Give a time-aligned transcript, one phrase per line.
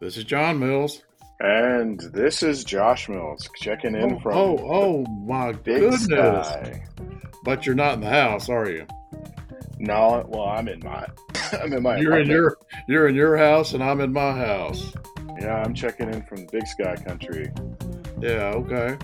[0.00, 1.02] This is John Mills.
[1.40, 6.04] And this is Josh Mills checking in oh, from oh, oh my goodness!
[6.04, 6.84] Sky.
[7.44, 8.86] But you're not in the house, are you?
[9.80, 11.04] No, well, I'm in my,
[11.60, 11.96] I'm in my.
[11.98, 14.92] You're in your, you're in your house, and I'm in my house.
[15.40, 17.50] Yeah, I'm checking in from Big Sky Country.
[18.20, 18.96] Yeah, okay.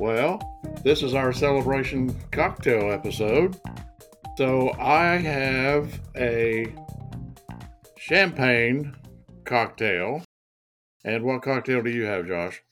[0.00, 0.40] Well,
[0.82, 3.60] this is our celebration cocktail episode.
[4.36, 6.74] So I have a
[7.96, 8.94] champagne
[9.44, 10.22] cocktail.
[11.04, 12.62] And what cocktail do you have, Josh?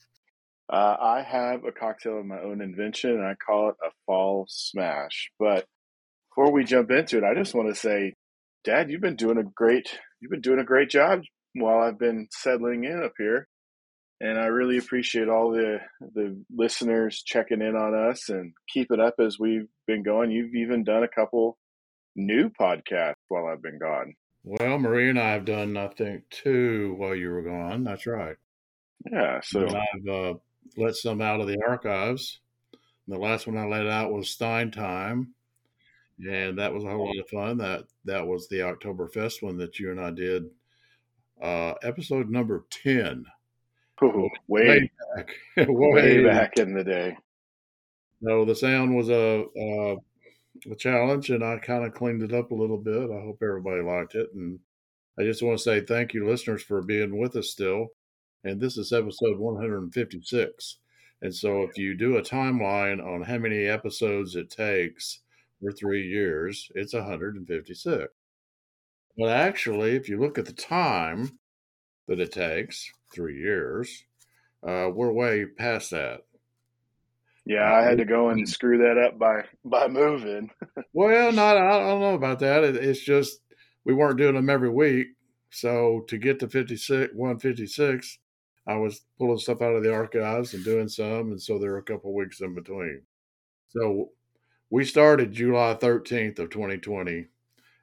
[0.69, 4.45] Uh, I have a cocktail of my own invention, and I call it a fall
[4.49, 5.29] smash.
[5.37, 5.65] But
[6.29, 8.13] before we jump into it, I just want to say,
[8.63, 11.21] Dad, you've been doing a great, you've been doing a great job
[11.53, 13.47] while I've been settling in up here,
[14.19, 15.79] and I really appreciate all the
[16.15, 20.31] the listeners checking in on us and keep it up as we've been going.
[20.31, 21.57] You've even done a couple
[22.15, 24.15] new podcasts while I've been gone.
[24.43, 27.83] Well, Marie and I have done, I think, two while you were gone.
[27.83, 28.35] That's right.
[29.09, 30.33] Yeah, so And I've uh,
[30.77, 32.39] let some out of the archives.
[33.07, 35.33] The last one I let out was Stein Time,
[36.19, 37.57] and that was a whole lot of fun.
[37.57, 40.45] That that was the Oktoberfest one that you and I did.
[41.41, 43.25] Uh, episode number ten,
[44.01, 45.29] ooh, way way back,
[45.67, 47.17] way back in the day.
[48.21, 49.95] No, the sound was a, a
[50.69, 53.09] a challenge, and I kind of cleaned it up a little bit.
[53.11, 54.59] I hope everybody liked it, and
[55.19, 57.87] I just want to say thank you, listeners, for being with us still.
[58.43, 60.77] And this is episode 156.
[61.21, 65.19] And so, if you do a timeline on how many episodes it takes
[65.61, 68.11] for three years, it's 156.
[69.17, 71.39] But actually, if you look at the time
[72.07, 74.03] that it takes, three years,
[74.67, 76.21] uh, we're way past that.
[77.45, 80.49] Yeah, I had to go and screw that up by by moving.
[80.95, 82.63] Well, not I don't know about that.
[82.63, 83.39] It, it's just
[83.83, 85.07] we weren't doing them every week.
[85.49, 88.19] So to get to 56, 156,
[88.67, 91.79] I was pulling stuff out of the archives and doing some, and so there were
[91.79, 93.01] a couple of weeks in between.
[93.69, 94.11] So
[94.69, 97.27] we started July 13th of 2020,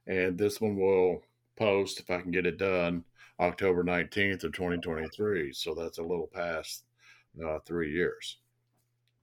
[0.06, 1.22] and this one will
[1.56, 3.04] post if I can get it done
[3.40, 5.52] October 19th of 2023.
[5.52, 6.84] So that's a little past
[7.44, 8.38] uh, three years.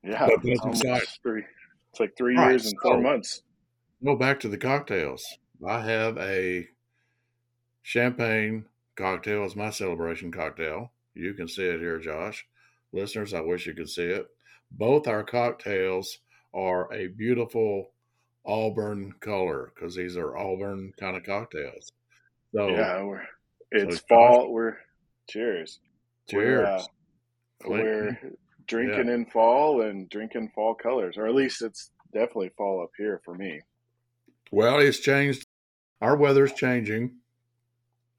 [0.04, 1.08] Yeah, But that's almost exciting.
[1.24, 1.44] three.
[1.92, 3.42] It's like three Right, years and four months.
[4.04, 5.26] Go back to the cocktails.
[5.68, 6.68] I have a
[7.82, 8.66] champagne
[8.96, 10.92] cocktail as my celebration cocktail.
[11.14, 12.46] You can see it here, Josh.
[12.94, 14.28] Listeners, I wish you could see it.
[14.72, 16.20] Both our cocktails
[16.54, 17.92] are a beautiful
[18.46, 21.92] auburn color because these are auburn kind of cocktails.
[22.54, 23.24] So, yeah, we're
[23.72, 24.52] it's Josh- fall.
[24.54, 24.78] We're
[25.28, 25.80] cheers.
[26.30, 26.60] cheers.
[26.60, 26.84] We're, uh,
[27.68, 28.20] we're
[28.68, 33.22] drinking in fall and drinking fall colors, or at least it's definitely fall up here
[33.24, 33.62] for me.
[34.52, 35.46] Well, it's changed.
[36.02, 37.16] Our weather's changing.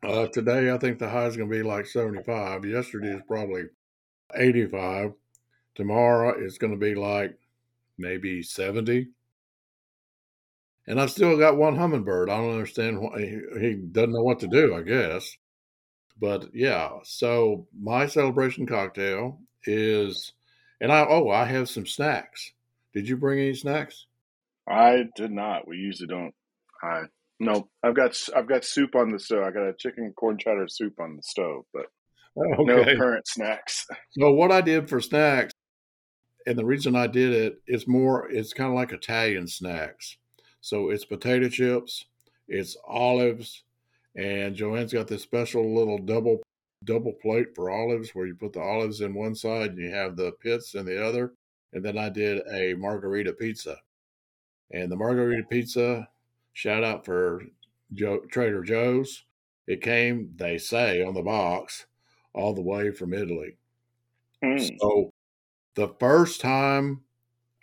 [0.03, 2.64] Uh, today, I think the high is going to be like 75.
[2.64, 3.64] Yesterday is probably
[4.34, 5.12] 85.
[5.75, 7.36] Tomorrow, it's going to be like
[7.97, 9.09] maybe 70.
[10.86, 12.30] And I've still got one hummingbird.
[12.30, 15.36] I don't understand why he, he doesn't know what to do, I guess.
[16.20, 20.32] But yeah, so my celebration cocktail is,
[20.81, 22.53] and I, oh, I have some snacks.
[22.94, 24.06] Did you bring any snacks?
[24.69, 25.66] I did not.
[25.66, 26.34] We usually don't.
[26.83, 27.03] I
[27.41, 27.69] no.
[27.83, 29.44] I've got I've got soup on the stove.
[29.44, 31.87] I got a chicken corn chowder soup on the stove, but
[32.37, 33.87] oh, no current snacks.
[34.11, 35.53] So what I did for snacks,
[36.47, 40.16] and the reason I did it is more, it's kind of like Italian snacks.
[40.60, 42.05] So it's potato chips,
[42.49, 43.62] it's olives,
[44.16, 46.43] and Joanne's got this special little double
[46.84, 50.16] double plate for olives where you put the olives in one side and you have
[50.16, 51.34] the pits in the other.
[51.72, 53.77] And then I did a margarita pizza.
[54.71, 56.09] And the margarita pizza,
[56.53, 57.43] shout out for
[57.93, 59.25] Joe, Trader Joe's.
[59.66, 61.87] It came, they say on the box,
[62.33, 63.56] all the way from Italy.
[64.43, 64.78] Mm.
[64.81, 65.12] So
[65.75, 67.03] the first time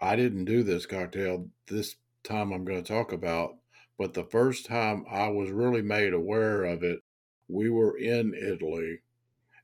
[0.02, 3.56] I didn't do this cocktail, this time I'm going to talk about,
[3.98, 7.00] but the first time I was really made aware of it,
[7.48, 9.00] we were in Italy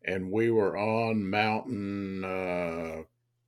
[0.06, 3.04] and we were on mountain uh,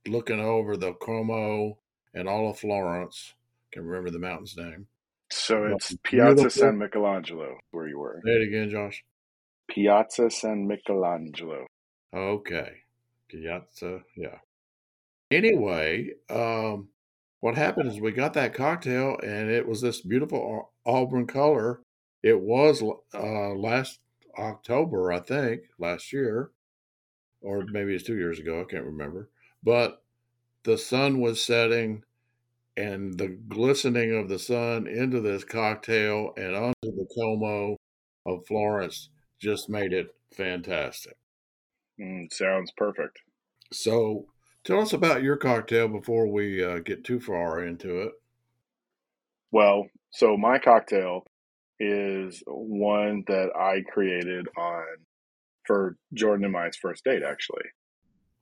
[0.06, 1.78] looking over the Duomo
[2.14, 3.34] and all of Florence.
[3.72, 4.86] Can't remember the mountain's name.
[5.30, 5.96] So it's.
[6.04, 8.20] Piazza San Michelangelo where you were.
[8.24, 9.04] Say it again, Josh.
[9.68, 11.66] Piazza San Michelangelo.
[12.14, 12.70] Okay.
[13.28, 14.38] Piazza, yeah.
[15.30, 16.88] Anyway, um,
[17.40, 21.80] what happened is we got that cocktail and it was this beautiful auburn color.
[22.22, 23.98] It was uh, last
[24.38, 26.50] October, I think, last year,
[27.40, 28.60] or maybe it's two years ago.
[28.60, 29.30] I can't remember.
[29.62, 30.02] But
[30.64, 32.04] the sun was setting
[32.76, 37.76] and the glistening of the sun into this cocktail and onto the Duomo
[38.26, 39.10] of Florence
[39.40, 41.16] just made it fantastic.
[42.00, 43.20] Mm, sounds perfect.
[43.72, 44.26] So,
[44.64, 48.12] tell us about your cocktail before we uh, get too far into it.
[49.52, 51.24] Well, so my cocktail
[51.80, 54.84] is one that I created on
[55.66, 57.22] for Jordan and my first date.
[57.22, 57.64] Actually,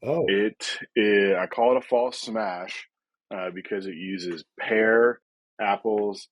[0.04, 2.88] Oh, it is, I call it a false smash
[3.32, 5.20] uh, because it uses pear,
[5.60, 6.26] apples,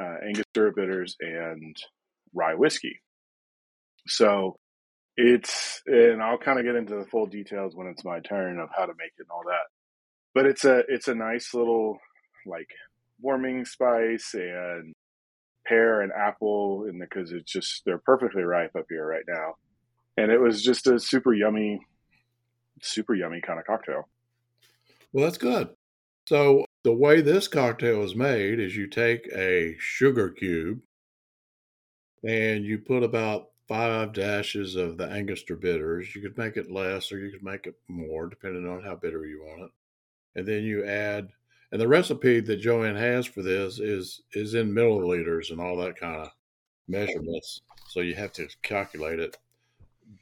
[0.00, 1.76] uh, Angostura bitters, and
[2.34, 3.00] rye whiskey.
[4.08, 4.56] So
[5.16, 8.70] it's and I'll kind of get into the full details when it's my turn of
[8.76, 9.66] how to make it and all that.
[10.34, 11.98] But it's a it's a nice little
[12.44, 12.70] like
[13.20, 14.94] warming spice and
[15.66, 19.54] pear and apple and because it's just they're perfectly ripe up here right now.
[20.16, 21.80] And it was just a super yummy
[22.82, 24.08] super yummy kind of cocktail.
[25.12, 25.70] well, that's good.
[26.26, 30.80] So, the way this cocktail is made is you take a sugar cube
[32.24, 36.14] and you put about five dashes of the Angostura bitters.
[36.14, 39.24] You could make it less or you could make it more, depending on how bitter
[39.26, 39.70] you want it.
[40.34, 41.28] And then you add,
[41.72, 45.96] and the recipe that Joanne has for this is is in milliliters and all that
[45.96, 46.28] kind of
[46.86, 47.62] measurements.
[47.88, 49.36] So you have to calculate it.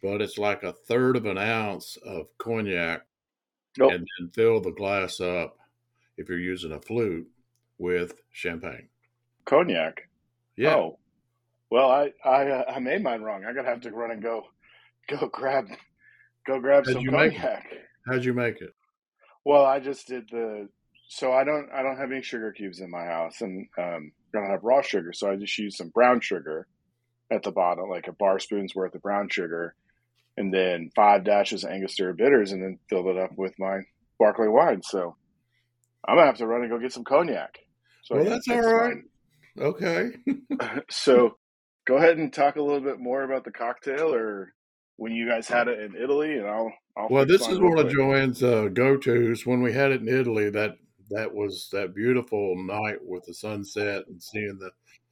[0.03, 3.03] But it's like a third of an ounce of cognac,
[3.77, 3.93] Nope.
[3.93, 5.59] and then fill the glass up
[6.17, 7.29] if you're using a flute
[7.79, 8.89] with champagne.
[9.45, 10.09] Cognac.
[10.57, 10.77] Yeah.
[10.77, 10.99] Oh,
[11.71, 13.45] well, I I uh, I made mine wrong.
[13.45, 14.47] I gotta have to run and go
[15.09, 15.67] go grab
[16.47, 17.41] go grab How'd some you make it?
[17.41, 17.67] cognac.
[18.07, 18.75] How'd you make it?
[19.45, 20.69] Well, I just did the
[21.13, 24.39] so I don't I don't have any sugar cubes in my house, and um, I
[24.39, 26.69] don't have raw sugar, so I just use some brown sugar
[27.33, 29.75] at the bottom, like a bar spoon's worth of brown sugar,
[30.37, 33.81] and then five dashes of Angostura bitters, and then filled it up with my
[34.15, 34.83] sparkling wine.
[34.85, 35.17] So
[36.07, 37.59] I'm gonna have to run and go get some cognac.
[38.05, 38.95] So Well, that's all right.
[38.95, 39.05] mine.
[39.59, 40.11] Okay.
[40.91, 41.39] so
[41.89, 44.53] go ahead and talk a little bit more about the cocktail or
[44.95, 47.91] when you guys had it in Italy and I'll I'll Well, this is one of.
[47.91, 49.45] Joanne's uh, go-tos.
[49.45, 50.77] When we had it in Italy, that
[51.11, 54.71] that was that beautiful night with the sunset and seeing the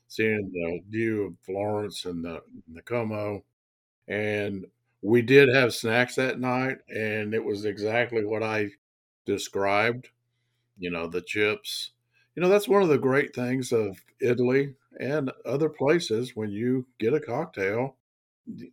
[0.09, 3.45] seeing the view of Florence and the, and the Duomo.
[4.09, 4.67] And
[5.03, 8.71] we did have snacks that night, and it was exactly what I
[9.27, 10.09] described.
[10.79, 11.91] You know, the chips.
[12.35, 16.35] You know, that's one of the great things of Italy and other places.
[16.35, 17.97] When you get a cocktail,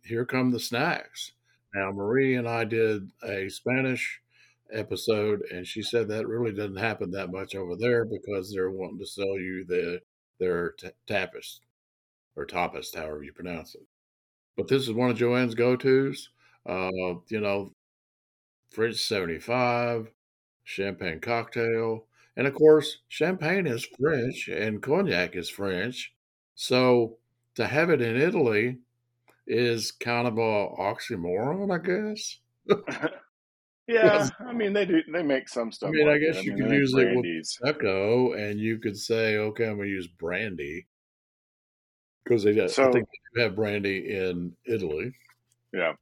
[0.04, 1.32] here come the snacks.
[1.74, 4.20] Now, Marie and I did a Spanish
[4.72, 8.98] episode, and she said that really doesn't happen that much over there because they're wanting
[8.98, 10.00] to sell you the
[10.38, 11.60] their t- tapas
[12.36, 13.82] or tapas, however you pronounce it.
[14.56, 16.30] But this is one of Joanne's go tos.
[16.66, 16.90] Uh,
[17.28, 17.72] you know,
[18.70, 20.12] French 75,
[20.62, 22.06] champagne cocktail.
[22.36, 26.14] And of course, champagne is French and cognac is French.
[26.54, 27.18] So
[27.54, 28.78] to have it in Italy
[29.46, 32.40] is kind of a oxymoron, I guess.
[33.88, 35.88] yeah, I mean they do they make some stuff.
[35.88, 36.32] I mean, I like it.
[36.34, 37.58] guess you mean, could use it brandies.
[37.64, 40.86] Echo, and you could say, okay, I'm going to use brandy
[42.24, 45.12] because they, I So think they have brandy in Italy.
[45.72, 45.92] yeah.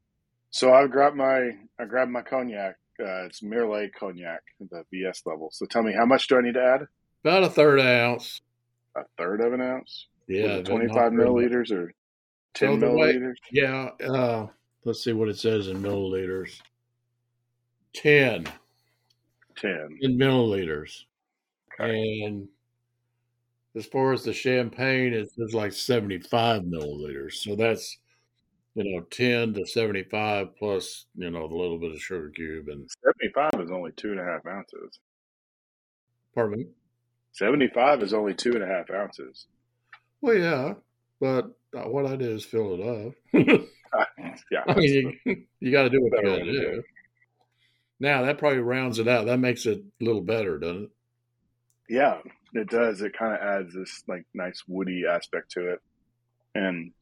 [0.50, 2.76] So I grabbed my I grabbed my cognac.
[3.00, 5.50] Uh, it's Merlet cognac, the VS level.
[5.52, 6.86] So tell me, how much do I need to add?
[7.24, 8.40] About a third ounce.
[8.96, 10.06] A third of an ounce?
[10.28, 11.92] Yeah, it twenty five milliliters or
[12.56, 13.34] So ten way, milliliters?
[13.50, 14.46] yeah, uh,
[14.84, 16.60] let's see what it says in milliliters.
[17.94, 18.46] 10
[19.56, 19.98] Ten.
[20.00, 21.04] in milliliters.
[21.80, 22.22] Okay.
[22.22, 22.48] And
[23.76, 27.34] as far as the champagne, it's, says like 75 milliliters.
[27.34, 27.98] So that's,
[28.74, 32.68] you know, 10 to 75 plus, you know, the little bit of sugar cube.
[32.68, 34.98] And Seventy five is only two and a half ounces.
[36.34, 36.66] pardon me.
[37.32, 39.46] Seventy five is only two and a half ounces.
[40.20, 40.74] Well, yeah,
[41.20, 41.46] but
[41.76, 43.12] uh, what I did is fill it up.
[44.50, 46.82] yeah, I mean, you, you got to do what you got to do.
[48.04, 49.24] Now, that probably rounds it out.
[49.24, 50.90] That makes it a little better, doesn't it?
[51.88, 52.18] Yeah,
[52.52, 53.00] it does.
[53.00, 55.78] It kind of adds this like nice woody aspect to it,
[56.54, 56.92] and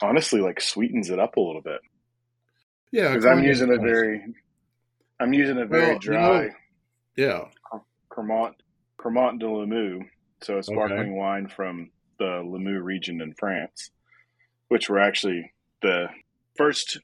[0.00, 1.80] honestly, like sweetens it up a little bit.
[2.90, 4.20] Yeah, Because I'm using a very,
[5.20, 6.50] I'm using a very Well, you dry know,
[7.16, 7.44] yeah.
[8.10, 8.54] Cremant
[8.98, 10.00] Cremant de Limoux,
[10.42, 10.72] so a Okay.
[10.72, 13.92] sparkling wine from the Limoux region in France,
[14.68, 16.06] which were actually the
[16.56, 16.98] first,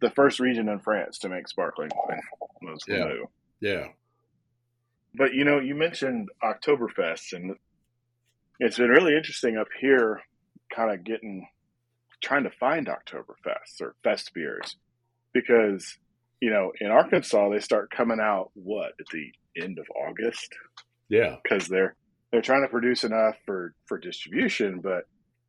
[0.00, 2.20] the first region in France to make sparkling wine
[2.62, 2.96] was Yeah.
[2.96, 3.24] Limoux.
[3.60, 3.86] Yeah.
[5.14, 7.56] But you know, you mentioned Oktoberfest, and
[8.60, 10.20] it's been really interesting up here,
[10.74, 11.48] kind of getting
[12.22, 14.76] trying to find Oktoberfests or fest beers,
[15.32, 15.96] because
[16.40, 20.54] you know in Arkansas they start coming out what at the end of August
[21.08, 21.36] Yeah.
[21.42, 21.94] because they're
[22.30, 25.04] they're trying to produce enough for for distribution, but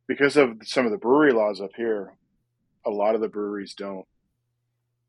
[0.06, 2.14] because of some of the brewery laws up here,
[2.86, 4.06] a lot of the breweries don't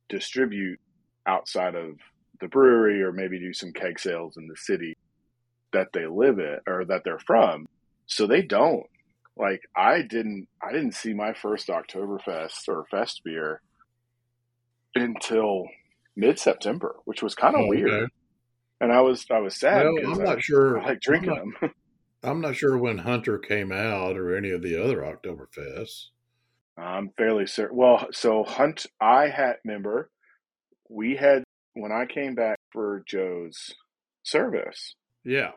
[0.10, 0.80] distribute
[1.26, 1.98] outside of
[2.42, 4.96] the brewery or maybe do some keg sales in the city
[5.74, 7.68] that they live in or that they're from.
[8.08, 8.86] So they don't.
[9.38, 13.62] Like I didn't I didn't see my first Oktoberfest or fest beer
[14.96, 15.66] until
[16.16, 17.84] mid September, which was kind of oh, Okay.
[17.84, 18.10] weird.
[18.82, 20.80] And I was I was sad Well, I'm I, not sure.
[20.80, 21.62] I like I'm drinking not.
[21.62, 21.72] them.
[22.24, 26.08] I'm not sure when Hunter came out or any of the other Oktoberfests.
[26.80, 27.78] I'm fairly certain.
[27.78, 30.10] Well, so Hunt, I had remember
[30.90, 31.44] we had
[31.74, 33.74] when I came back for Joe's
[34.24, 34.96] service.
[35.24, 35.52] Yeah,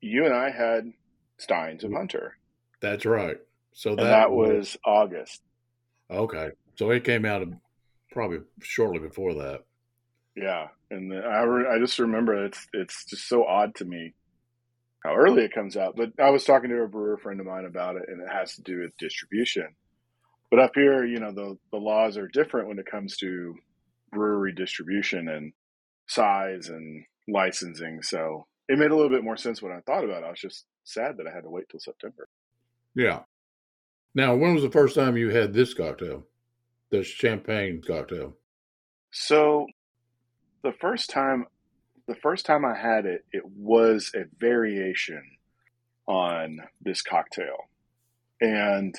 [0.00, 0.92] You and I had
[1.38, 1.98] Steins of mm-hmm.
[1.98, 2.36] Hunter,
[2.80, 3.38] that's right.
[3.72, 5.42] So that that was was August.
[6.10, 6.50] okay.
[6.76, 7.46] So it came out
[8.12, 9.62] probably shortly before that.
[10.34, 14.14] Yeah, and the, I re, I just remember it's it's just so odd to me
[15.02, 15.96] how early it comes out.
[15.96, 18.54] But I was talking to a brewer friend of mine about it, and it has
[18.56, 19.68] to do with distribution.
[20.50, 23.54] But up here, you know, the the laws are different when it comes to
[24.12, 25.52] brewery distribution and
[26.06, 28.02] size and licensing.
[28.02, 30.26] So it made a little bit more sense when I thought about it.
[30.26, 32.28] I was just sad that I had to wait till September.
[32.94, 33.20] Yeah.
[34.14, 36.24] Now, when was the first time you had this cocktail?
[36.90, 38.34] this champagne cocktail.
[39.10, 39.66] So
[40.62, 41.46] the first time
[42.06, 45.22] the first time I had it, it was a variation
[46.06, 47.56] on this cocktail.
[48.40, 48.94] And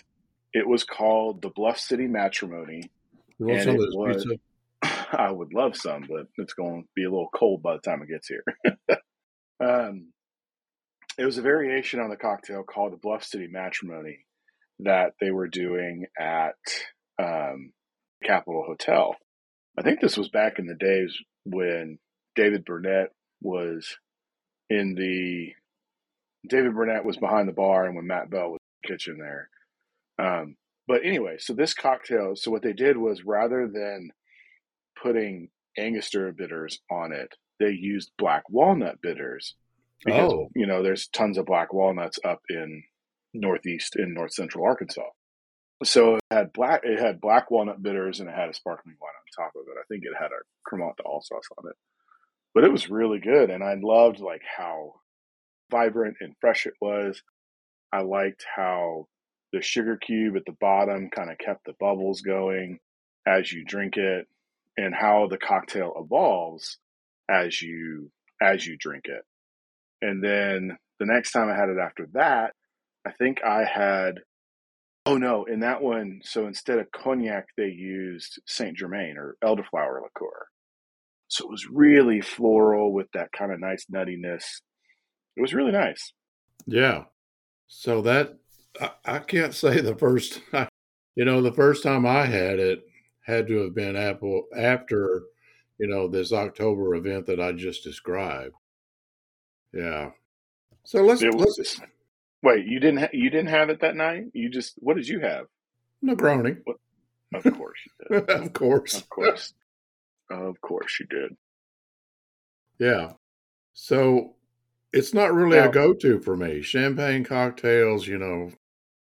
[0.57, 2.89] it was called the Bluff City Matrimony.
[3.37, 5.07] You want some of this was pizza?
[5.17, 8.01] I would love some, but it's going to be a little cold by the time
[8.01, 8.43] it gets here.
[9.63, 10.07] um,
[11.17, 14.25] it was a variation on the cocktail called the Bluff City Matrimony
[14.79, 16.55] that they were doing at
[17.21, 17.71] um,
[18.23, 19.15] Capital Hotel.
[19.77, 21.99] I think this was back in the days when
[22.35, 23.11] David Burnett
[23.43, 23.95] was
[24.71, 25.53] in the
[26.49, 29.49] David Burnett was behind the bar and when Matt Bell was in the kitchen there.
[30.19, 30.55] Um,
[30.87, 34.11] but anyway, so this cocktail, so what they did was rather than
[35.01, 39.55] putting Angostura bitters on it, they used black walnut bitters
[40.05, 42.83] because Oh, you know there's tons of black walnuts up in
[43.33, 45.09] northeast in north central Arkansas.
[45.83, 49.11] So it had black it had black walnut bitters and it had a sparkling wine
[49.11, 49.79] on top of it.
[49.79, 51.75] I think it had a Cremant sauce on it.
[52.53, 54.93] But it was really good and I loved like how
[55.69, 57.21] vibrant and fresh it was.
[57.91, 59.07] I liked how
[59.53, 62.79] the sugar cube at the bottom kind of kept the bubbles going
[63.27, 64.27] as you drink it
[64.77, 66.77] and how the cocktail evolves
[67.29, 68.11] as you
[68.41, 69.23] as you drink it.
[70.01, 72.53] And then the next time I had it after that,
[73.05, 74.19] I think I had
[75.05, 80.01] oh no, in that one, so instead of cognac they used Saint Germain or elderflower
[80.03, 80.47] liqueur.
[81.29, 84.43] So it was really floral with that kind of nice nuttiness.
[85.35, 86.13] It was really nice.
[86.65, 87.03] yeah.
[87.67, 88.37] So that
[88.81, 90.41] I, I can't say the first.
[91.17, 92.83] You know, the first time I had it
[93.25, 95.23] had to have been Apple after,
[95.79, 98.53] you know, this October event that I just described.
[99.73, 100.11] Yeah.
[100.83, 101.81] So let's It let's
[102.43, 104.25] wait, you didn't ha- you didn't have it that night?
[104.33, 105.47] You just what did you have?
[106.05, 106.57] Negroni,
[107.33, 108.29] Of course you did.
[108.29, 108.93] of course.
[108.93, 109.53] Of course.
[110.29, 111.35] Of course you did.
[112.77, 113.13] Yeah.
[113.73, 114.35] So
[114.93, 116.61] it's not really a go-to for me.
[116.61, 118.51] Champagne cocktails, you know,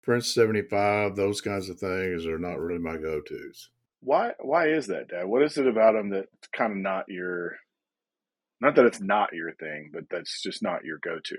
[0.06, 3.70] French 75, those kinds of things are not really my go-tos.
[4.00, 5.26] why why is that, Dad?
[5.26, 7.56] What is it about them that's kind of not your
[8.60, 11.36] not that it's not your thing, but that's just not your go-to.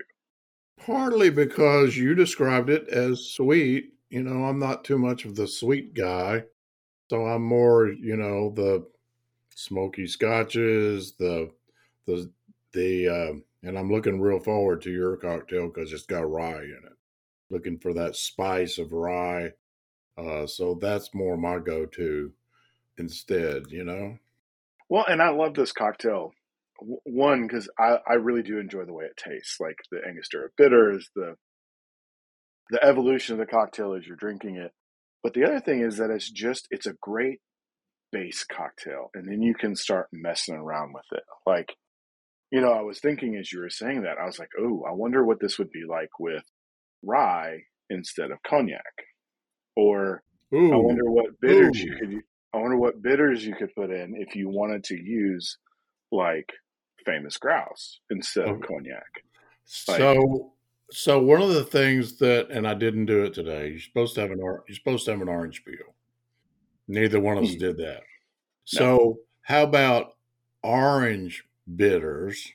[0.76, 3.94] Partly because you described it as sweet.
[4.10, 6.44] You know, I'm not too much of the sweet guy.
[7.08, 8.86] So I'm more, you know, the
[9.54, 11.50] smoky scotches, the
[12.06, 12.30] the
[12.74, 13.32] the uh,
[13.66, 16.97] and I'm looking real forward to your cocktail because it's got rye in it.
[17.50, 19.52] Looking for that spice of rye.
[20.16, 22.32] Uh, so that's more my go-to
[22.98, 23.64] instead.
[23.70, 24.18] You know.
[24.88, 26.32] Well, and I love this cocktail.
[27.04, 31.10] One, because I, I really do enjoy the way it tastes, like the Angostura bitters,
[31.14, 31.34] the
[32.70, 34.72] the evolution of the cocktail as you're drinking it.
[35.22, 37.40] But the other thing is that it's just it's a great
[38.12, 41.24] base cocktail, and then you can start messing around with it.
[41.46, 41.74] Like,
[42.50, 44.92] you know, I was thinking as you were saying that, I was like, oh, I
[44.92, 46.44] wonder what this would be like with
[47.02, 48.82] rye instead of cognac,
[49.76, 52.20] or I wonder what bitters you could.
[52.54, 55.58] I wonder what bitters you could put in if you wanted to use
[56.10, 56.50] like
[57.04, 59.04] famous grouse instead of cognac.
[59.86, 60.52] Like, So,
[60.90, 63.68] so one of the things that, and I didn't do it today.
[63.68, 65.94] You're supposed to have an or, you're supposed to have an orange peel.
[66.86, 68.00] Neither one of us hmm, did that.
[68.00, 68.02] no,
[68.64, 70.16] So, how about
[70.62, 71.44] orange
[71.76, 72.50] bitters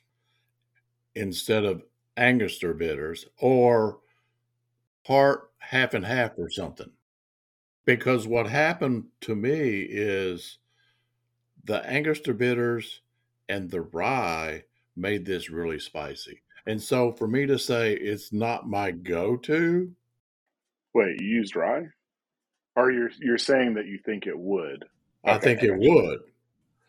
[1.16, 1.84] instead of
[2.18, 4.00] Angostura bitters, or
[5.04, 6.92] part half and half or something?
[7.86, 10.60] Because what happened to me is
[11.64, 13.02] the Angostura bitters
[13.50, 16.42] and the rye made this really spicy.
[16.66, 19.96] And so for me to say it's not my go-to,
[20.94, 21.90] Wait, you used rye?
[22.76, 24.86] Or you're you're saying that you think it would?
[25.26, 26.04] I Okay, think it I got you.
[26.04, 26.20] would.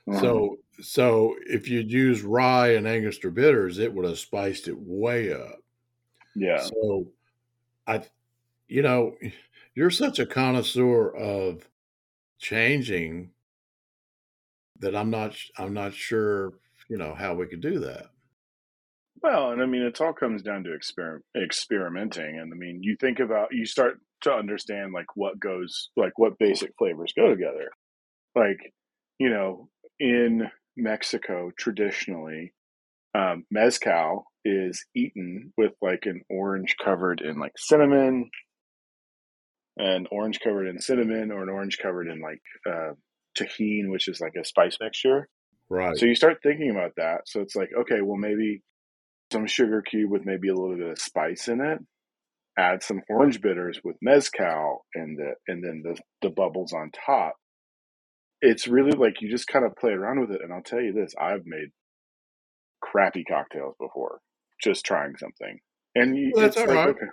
[0.08, 0.20] Mhm.
[0.20, 5.32] So so if you'd used rye and Angostura bitters, it would have spiced it way
[5.32, 5.60] up.
[6.34, 7.12] yeah, So
[7.86, 8.04] I
[8.68, 9.16] you know,
[9.74, 11.68] you're such a connoisseur of
[12.38, 13.30] changing
[14.78, 16.54] that I'm not I'm not sure,
[16.88, 18.06] you know, how we could do that.
[19.22, 22.38] Well, and I mean, it all comes down to exper- experimenting.
[22.38, 26.38] And I mean, you think about, you start to understand like what goes, like what
[26.38, 27.70] basic flavors go together.
[28.34, 28.58] Like,
[29.18, 32.52] you know, in Mexico, traditionally,
[33.14, 38.30] um, mezcal is eaten with like an orange covered in like cinnamon,
[39.78, 42.92] an orange covered in cinnamon, or an orange covered in like uh,
[43.38, 45.28] Tajín, which is like a spice mixture.
[45.70, 45.96] Right.
[45.96, 47.22] So you start thinking about that.
[47.26, 48.62] So it's like, okay, well, maybe
[49.32, 51.78] some sugar cube with maybe a little bit of spice in it.
[52.56, 57.34] Add some orange bitters with mezcal and the and then the the bubbles on top.
[58.40, 60.40] It's really like you just kind of play around with it.
[60.42, 61.70] And I'll tell you this: I've made
[62.94, 64.20] crappy cocktails before,
[64.62, 65.58] just trying something,
[65.96, 66.94] and you, Well, that's it's all like right.
[66.96, 67.06] okay,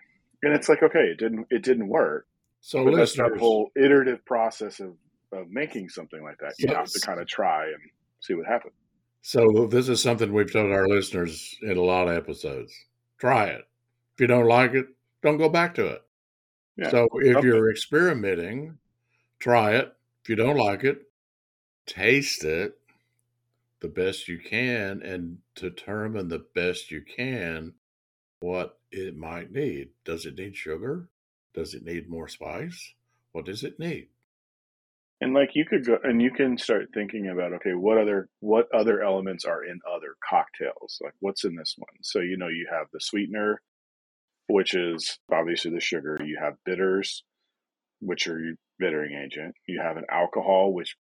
[0.43, 2.27] and it's like okay, it didn't it didn't work,
[2.61, 4.95] So but that's that whole iterative process of
[5.31, 6.53] of making something like that.
[6.59, 7.81] You have to kind of try and
[8.19, 8.73] see what happens.
[9.21, 12.73] so this is something we've told our listeners in a lot of episodes.
[13.19, 13.65] Try it.
[14.15, 14.87] If you don't like it,
[15.23, 16.01] don't go back to it.
[16.77, 16.89] Yeah.
[16.89, 17.47] So if Okay.
[17.47, 18.77] you're experimenting,
[19.39, 19.93] try it.
[20.23, 21.03] If you don't like it,
[21.87, 22.79] taste it
[23.81, 27.73] the best you can and determine the best you can
[28.39, 29.89] what it might need.
[30.05, 31.09] Does it need sugar?
[31.53, 32.93] Does it need more spice?
[33.31, 34.09] What does it need?
[35.19, 38.67] And like you could go and you can start thinking about okay, what other what
[38.73, 40.99] other elements are in other cocktails?
[41.03, 41.93] Like what's in this one?
[42.01, 43.61] So you know you have the sweetener,
[44.47, 46.17] which is obviously the sugar.
[46.23, 47.23] You have bitters,
[47.99, 49.53] which are your bittering agent.
[49.67, 50.95] You have an alcohol, which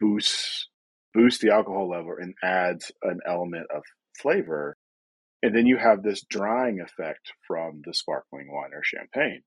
[0.00, 0.68] boosts
[1.16, 3.82] boosts the alcohol level and adds an element of
[4.20, 4.76] flavor.
[5.42, 9.42] And then you have this drying effect from the sparkling wine or champagne,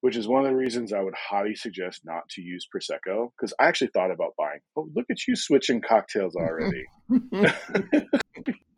[0.00, 3.30] which is one of the reasons I would highly suggest not to use Prosecco.
[3.36, 6.84] Because I actually thought about buying, oh, look at you switching cocktails already.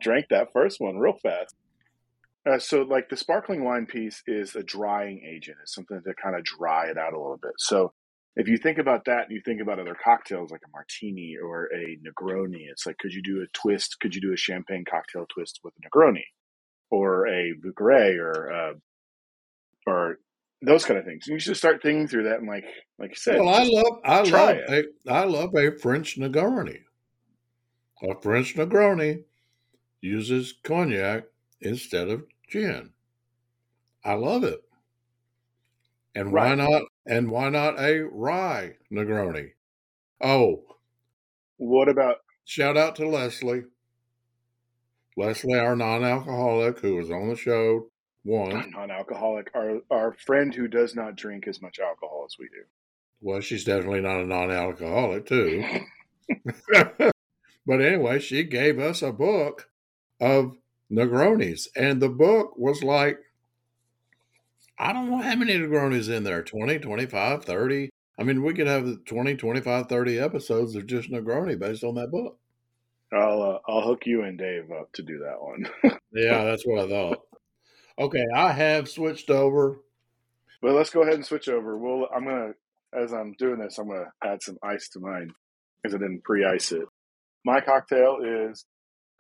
[0.01, 1.55] Drank that first one real fast.
[2.47, 5.57] Uh, so, like the sparkling wine piece is a drying agent.
[5.63, 7.53] It's something to kind of dry it out a little bit.
[7.57, 7.95] So,
[8.37, 11.67] if you think about that and you think about other cocktails like a martini or
[11.67, 13.99] a Negroni, it's like, could you do a twist?
[14.01, 16.25] Could you do a champagne cocktail twist with a Negroni
[16.91, 18.73] or a Bouquet or, uh,
[19.87, 20.19] or
[20.63, 21.27] those kind of things?
[21.27, 22.65] You should start thinking through that and, like,
[22.99, 24.87] like you said, well, I love I love it.
[25.07, 26.81] a I love a French Negroni.
[28.03, 29.23] A French Negroni
[30.01, 31.25] uses cognac
[31.61, 32.91] instead of gin.
[34.05, 34.61] I love it.
[36.15, 36.59] And why Right.
[36.59, 36.83] not?
[37.07, 39.53] And why not a rye Negroni?
[40.21, 40.65] Oh,
[41.57, 43.65] What about shout out to Leslie.
[45.17, 47.91] Leslie, our non-alcoholic, who was on the show
[48.25, 48.67] once.
[48.73, 49.51] non-alcoholic?
[49.55, 52.65] Our our friend who does not drink as much alcohol as we do.
[53.21, 55.65] Well, she's definitely not a non-alcoholic too.
[57.67, 59.69] but anyway, she gave us a book
[60.21, 60.57] of
[60.91, 63.19] Negronis, and the book was like,
[64.79, 67.91] I don't know how many Negronis in there 20, 25, 30.
[68.19, 72.11] I mean, we could have 20, 25, 30 episodes of just Negroni based on that
[72.11, 72.39] book.
[73.13, 75.69] I'll uh, I'll hook you and Dave up to do that one.
[76.13, 77.21] Yeah, that's what I thought.
[77.99, 79.79] Okay, I have switched over.
[80.61, 81.77] But let's go ahead and switch over.
[81.79, 82.53] We'll I'm gonna
[82.93, 85.31] as I'm doing this, I'm gonna add some ice to mine
[85.83, 86.87] because I didn't pre-ice it.
[87.45, 88.65] My cocktail is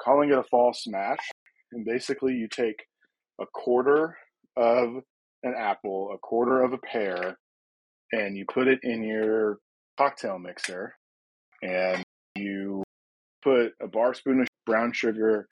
[0.01, 1.31] calling it a fall smash,
[1.73, 2.87] and basically you take
[3.41, 4.17] a quarter
[4.57, 5.03] of
[5.45, 7.39] an apple, a quarter of a pear,
[8.13, 9.59] and you put it in your
[9.97, 10.95] cocktail mixer,
[11.63, 12.03] and
[12.35, 12.83] you
[13.43, 15.49] put a bar spoon of brown sugar,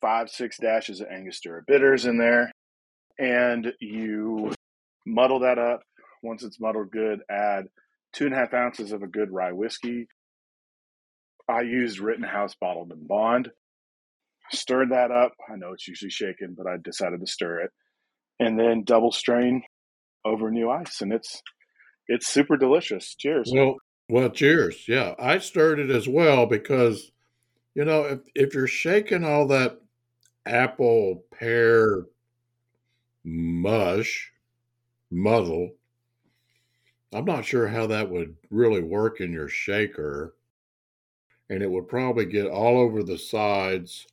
[0.00, 2.52] five six dashes of Angostura bitters in there,
[3.18, 4.52] and you
[5.06, 5.82] muddle that up.
[6.22, 7.64] Once it's muddled good, add
[8.12, 10.06] two and a half ounces of a good rye whiskey.
[11.48, 13.50] I used Rittenhouse bottled and bond.
[14.52, 15.32] Stirred that up.
[15.50, 17.70] I know it's usually shaken, but I decided to stir it,
[18.40, 19.62] and then double strain
[20.24, 21.40] over new ice, and it's
[22.08, 23.14] it's super delicious.
[23.14, 23.52] Cheers.
[23.54, 23.76] Well,
[24.08, 24.88] well, cheers.
[24.88, 27.12] Yeah, I stirred it as well because,
[27.74, 29.80] you know, if if you're shaking all that
[30.46, 32.06] apple pear
[33.22, 34.32] mush
[35.10, 35.70] muddle,
[37.12, 40.34] I'm not sure how that would really work in your shaker.
[41.48, 44.06] And it would probably get all over the sides.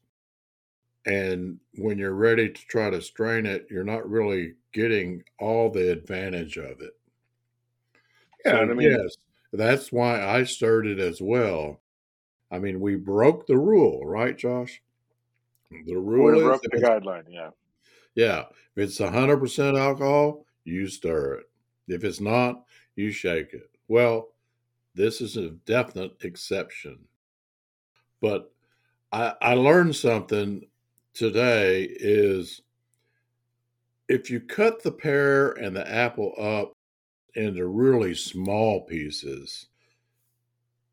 [1.08, 5.90] And when you're ready to try to strain it, you're not really getting all the
[5.90, 6.92] advantage of it.
[8.46, 9.16] Yeah, So, I mean, yes,
[9.54, 11.82] that's why I stirred it as well.
[12.52, 14.82] I mean, we broke the rule, right, Josh?
[15.86, 17.24] The rule is broke the guideline.
[17.30, 17.50] Yeah.
[18.16, 18.44] yeah,
[18.76, 21.50] if it's 100% alcohol, you stir it.
[21.88, 22.64] If it's not,
[22.98, 23.70] you shake it.
[23.88, 24.30] Well,
[24.94, 27.00] this is a definite exception.
[28.20, 28.52] But
[29.14, 30.66] I, I learned something
[31.18, 32.62] today is
[34.08, 36.74] if you cut the pear and the apple up
[37.34, 39.66] into really small pieces,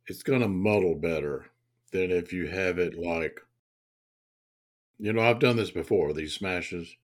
[0.06, 1.46] it's going to muddle better
[1.92, 3.40] than if you have it like,
[4.98, 6.96] you know, I've done this before, these smashes,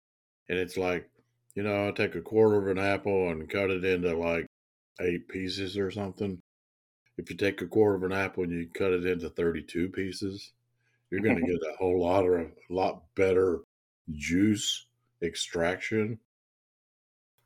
[0.48, 1.09] and it's like,
[1.54, 4.46] you know, I take a quarter of an apple and cut it into like
[5.00, 6.40] eight pieces or something.
[7.18, 10.52] If you take a quarter of an apple and you cut it into 32 pieces,
[11.11, 13.61] you're going to get a whole lot of, a lot better
[14.12, 14.87] juice
[15.23, 16.18] extraction.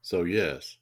[0.02, 0.76] So, yes.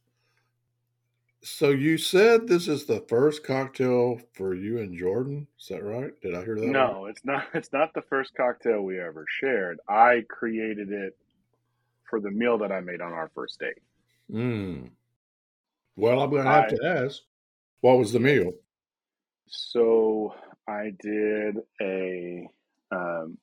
[1.44, 5.48] So, you said this is the first cocktail for you and Jordan?
[5.60, 6.12] Is that right?
[6.20, 6.70] Did I hear that right?
[6.70, 7.46] No, it's not.
[7.54, 9.80] It's not the first cocktail we ever shared.
[9.88, 11.16] I created it
[12.08, 13.82] for the meal that I made on our first date.
[14.30, 14.90] Mm.
[15.96, 17.22] Well, I'm going to have I to ask,
[17.80, 18.52] what was the meal?
[19.52, 20.34] so
[20.66, 22.48] I did a
[22.92, 23.38] um,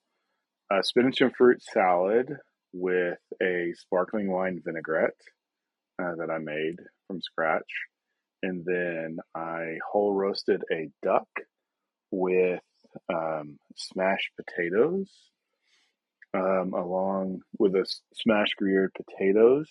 [0.71, 2.31] a spinach and fruit salad
[2.71, 5.19] with a sparkling wine vinaigrette
[6.01, 6.75] uh, that I made
[7.07, 7.71] from scratch,
[8.43, 11.27] and then I whole roasted a duck
[12.12, 12.62] with
[13.12, 15.09] um, smashed potatoes,
[16.33, 19.67] um, along with a smashed grilled potatoes.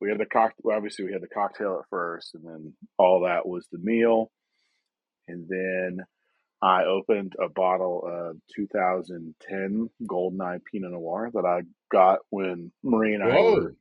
[0.00, 3.20] We had the cocktail, Well, obviously, we had the cocktail at first, and then all
[3.20, 4.30] that was the meal.
[5.28, 6.04] And then
[6.62, 13.24] I opened a bottle of 2010 Goldeneye Pinot Noir that I got when Marie and
[13.24, 13.54] I Whoa.
[13.54, 13.74] were.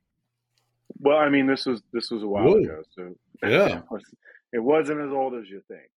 [1.00, 2.56] Well, I mean, this was this was a while Whoa.
[2.58, 3.16] ago, so
[3.48, 3.78] Yeah.
[3.78, 4.04] it, was,
[4.54, 5.90] wasn't as old as you think.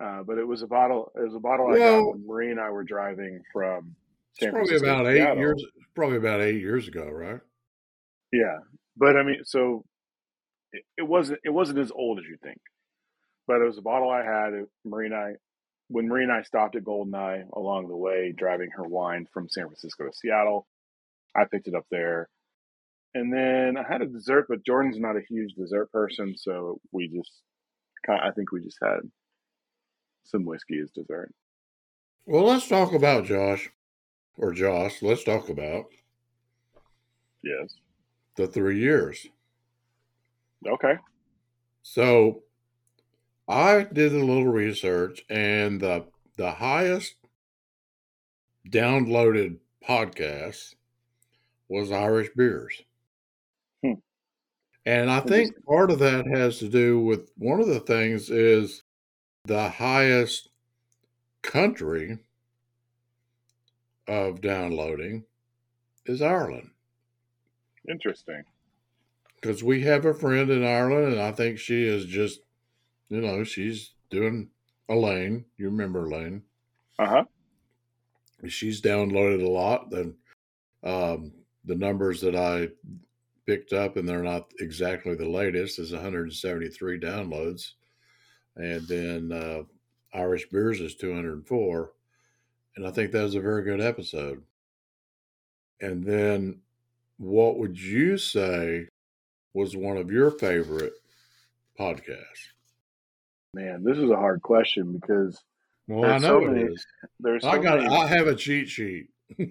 [0.00, 1.10] Uh, but it was a bottle.
[1.16, 3.96] It was a bottle I got Well, when Marie and I were driving from
[4.38, 5.38] San probably Francisco about eight Seattle.
[5.38, 5.64] years,
[5.96, 7.40] probably about eight years ago, right?
[8.32, 8.58] Yeah,
[8.96, 9.84] but I mean, so
[10.72, 12.60] it, it wasn't it wasn't as old as you think.
[13.48, 14.52] But it was a bottle I had.
[14.84, 15.32] Marie and I,
[15.88, 19.64] when Marie and I stopped at Goldeneye along the way, driving her wine from San
[19.66, 20.66] Francisco to Seattle,
[21.34, 22.28] I picked it up there.
[23.14, 27.08] And then I had a dessert, but Jordan's not a huge dessert person, so we
[27.08, 27.32] just
[28.06, 29.00] kind I think we just had
[30.24, 31.32] some whiskey as dessert.
[32.26, 33.70] Well, let's talk about Josh
[34.36, 35.00] or Josh.
[35.02, 35.86] Let's talk about
[37.42, 37.74] Yes.
[38.36, 39.26] the three years.
[40.66, 40.94] Okay.
[41.82, 42.42] So
[43.48, 46.04] I did a little research, and the
[46.36, 47.14] the highest
[48.68, 49.56] downloaded
[49.86, 50.74] podcast
[51.68, 52.82] was Irish Beers.
[53.82, 53.94] Hmm.
[54.84, 58.82] And I think part of that has to do with one of the things is
[59.44, 60.50] the highest
[61.42, 62.18] country
[64.06, 65.24] of downloading
[66.06, 66.70] is Ireland.
[67.88, 68.44] Interesting.
[69.40, 72.40] Because we have a friend in Ireland, and I think she is just,
[73.08, 74.48] you know, she's doing
[74.88, 75.44] Elaine.
[75.56, 76.42] You remember Elaine?
[76.98, 77.24] Uh huh.
[78.46, 79.90] She's downloaded a lot.
[79.90, 80.14] Then
[80.84, 81.32] um,
[81.64, 82.68] the numbers that I
[83.46, 87.72] picked up, and they're not exactly the latest, is 173 downloads.
[88.56, 89.62] And then uh,
[90.16, 91.92] Irish Beers is 204.
[92.76, 94.42] And I think that was a very good episode.
[95.80, 96.60] And then
[97.18, 98.88] what would you say
[99.52, 100.94] was one of your favorite
[101.78, 102.52] podcasts?
[103.54, 105.42] Man, this is a hard question because
[105.86, 106.62] Well, I there's know so many.
[106.72, 106.86] is.
[107.20, 107.78] There's I got.
[107.82, 107.94] many.
[107.94, 109.08] I have a cheat sheet.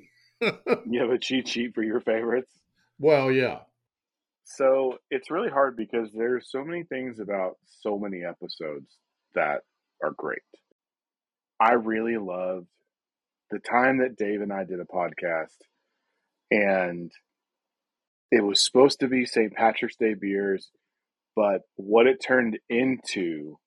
[0.86, 2.54] You have a cheat sheet for your favorites.
[3.00, 3.62] well, yeah.
[4.44, 8.86] So it's really hard because there's so many things about so many episodes
[9.34, 9.62] that
[10.04, 10.44] are great.
[11.60, 12.68] I really loved
[13.50, 15.58] the time that Dave and I did a podcast,
[16.52, 17.12] and
[18.32, 19.52] it was supposed to be St.
[19.56, 20.70] Patrick's Day beers,
[21.36, 23.58] but what it turned into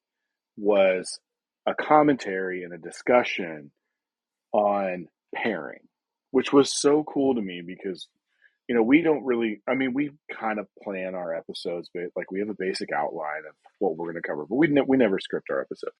[0.61, 1.19] was
[1.67, 3.71] a commentary and a discussion
[4.53, 5.81] on pairing,
[6.31, 8.09] which was so cool to me because
[8.69, 12.31] you know we don't really i mean we kind of plan our episodes but like
[12.31, 14.97] we have a basic outline of what we're going to cover but we, ne- we
[14.97, 15.97] never script our episodes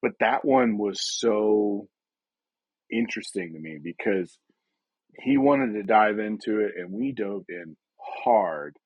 [0.00, 1.88] but that one was so
[2.92, 4.38] interesting to me because
[5.18, 7.76] he wanted to dive into it and we dove in
[8.22, 8.76] hard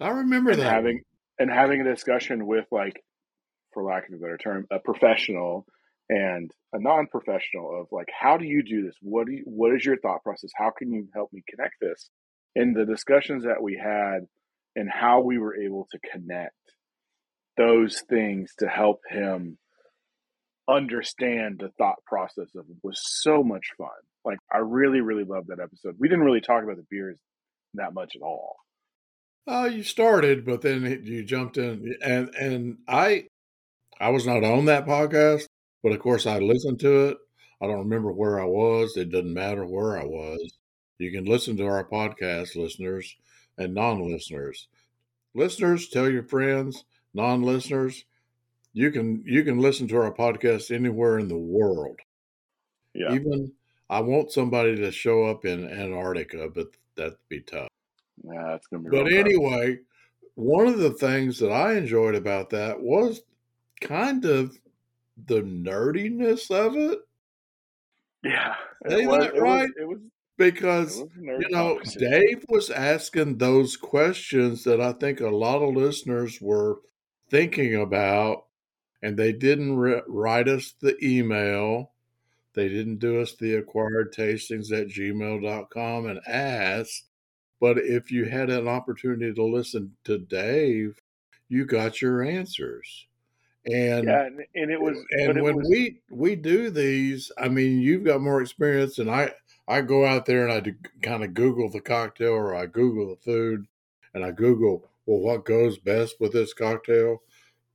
[0.00, 0.62] I remember that.
[0.64, 1.02] having
[1.38, 3.02] and having a discussion with like,
[3.76, 5.66] for lack of a better term, a professional
[6.08, 8.94] and a non-professional of like, how do you do this?
[9.02, 10.50] What do you, what is your thought process?
[10.56, 12.08] How can you help me connect this?
[12.54, 14.20] And the discussions that we had
[14.74, 16.54] and how we were able to connect
[17.58, 19.58] those things to help him
[20.66, 23.88] understand the thought process of it was so much fun.
[24.24, 25.96] Like I really, really loved that episode.
[25.98, 27.18] We didn't really talk about the beers
[27.74, 28.56] that much at all.
[29.46, 33.26] Uh, you started, but then you jumped in, and and I,
[34.00, 35.46] I was not on that podcast,
[35.82, 37.16] but of course I listened to it.
[37.60, 38.96] I don't remember where I was.
[38.96, 40.58] It doesn't matter where I was.
[40.98, 43.16] You can listen to our podcast, listeners
[43.56, 44.68] and non-listeners.
[45.34, 46.84] Listeners, tell your friends.
[47.14, 48.04] Non-listeners,
[48.74, 51.98] you can you can listen to our podcast anywhere in the world.
[52.94, 53.14] Yeah.
[53.14, 53.52] Even
[53.88, 57.68] I want somebody to show up in Antarctica, but that'd be tough.
[58.22, 58.90] Yeah, it's gonna be.
[58.90, 59.78] But anyway,
[60.34, 63.22] one of the things that I enjoyed about that was
[63.80, 64.56] kind of
[65.26, 66.98] the nerdiness of it.
[68.22, 69.62] yeah, it was, that it right?
[69.62, 71.80] was, it was, it Because was you know.
[71.98, 76.80] Dave was asking those questions that I think a lot of listeners were
[77.30, 78.44] thinking about,
[79.02, 81.92] and they didn't ri- write us the email.
[82.54, 87.04] They didn't do us the acquired tastings at gmail.com and ask.
[87.60, 91.00] But if you had an opportunity to listen to Dave,
[91.48, 93.06] you got your answers.
[93.66, 97.48] And Yeah, and, and it was, and it when was, we we do these, I
[97.48, 99.32] mean, you've got more experience, and I
[99.68, 103.08] I go out there and I do kind of Google the cocktail, or I Google
[103.08, 103.66] the food,
[104.14, 107.22] and I Google well what goes best with this cocktail.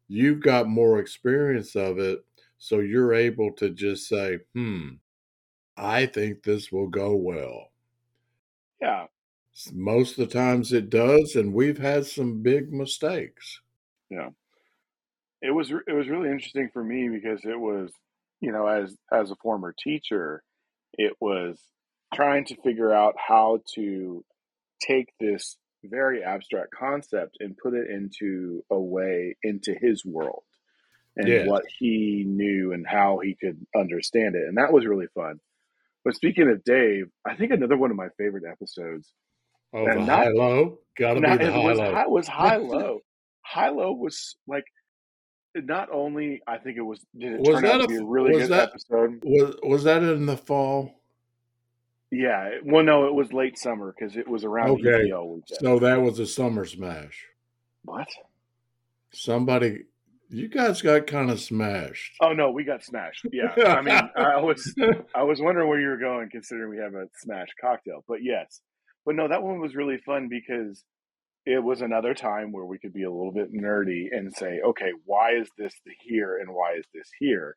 [0.07, 2.25] You've got more experience of it,
[2.57, 4.89] so you're able to just say, hmm,
[5.77, 7.71] I think this will go well.
[8.81, 9.07] yeah,
[9.71, 13.61] Most of the times it does, and we've had some big mistakes.
[15.41, 17.91] It was it was really interesting for me because it was
[18.39, 20.43] you know as as a former teacher
[20.93, 21.59] it was
[22.13, 24.23] trying to figure out how to
[24.85, 30.43] take this very abstract concept and put it into a way into his world
[31.17, 31.47] and Yes.
[31.47, 35.39] what he knew and how he could understand it and that was really fun
[36.05, 39.11] but speaking of dave i think another one of my favorite episodes
[39.73, 42.07] Oh, not- high low, got to be the high was low.
[42.09, 42.99] was high low.
[43.45, 44.65] high low was like
[45.55, 47.95] not only I think it was did it Was turn that out a to be
[47.97, 49.21] a really good that- episode.
[49.23, 50.95] Was was that in the fall?
[52.13, 55.09] Yeah, well, no, it was late summer because it was around Okay.
[55.61, 57.25] So that was a summer smash.
[57.85, 58.07] what?
[59.13, 59.83] Somebody,
[60.29, 62.13] you guys got kind of smashed.
[62.21, 63.25] Oh no, we got smashed.
[63.31, 64.73] Yeah, I mean, I was
[65.15, 68.03] I was wondering where you were going, considering we have a smash cocktail.
[68.07, 68.61] But yes,
[69.05, 70.83] but no, that one was really fun because
[71.45, 74.91] it was another time where we could be a little bit nerdy and say, okay,
[75.05, 77.55] why is this here and why is this here?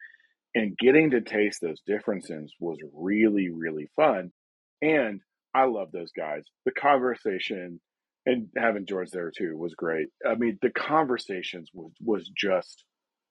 [0.55, 4.33] And getting to taste those differences was really, really fun.
[4.81, 5.21] And
[5.55, 6.43] I love those guys.
[6.65, 7.81] The conversation
[8.27, 10.09] and having George there too was great.
[10.27, 12.85] I mean, the conversations was was just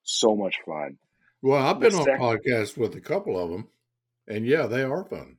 [0.04, 0.98] so much fun.
[1.42, 3.68] well, I've The been on sec- podcasts with a couple of them,
[4.28, 5.38] and yeah, they are fun.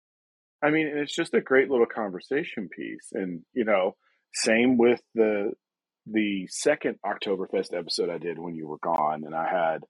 [0.62, 3.09] I mean, it's just a great little conversation piece.
[3.12, 3.96] And, you know,
[4.35, 5.53] same with the
[6.07, 9.85] the second Oktoberfest episode I did when you were gone and I had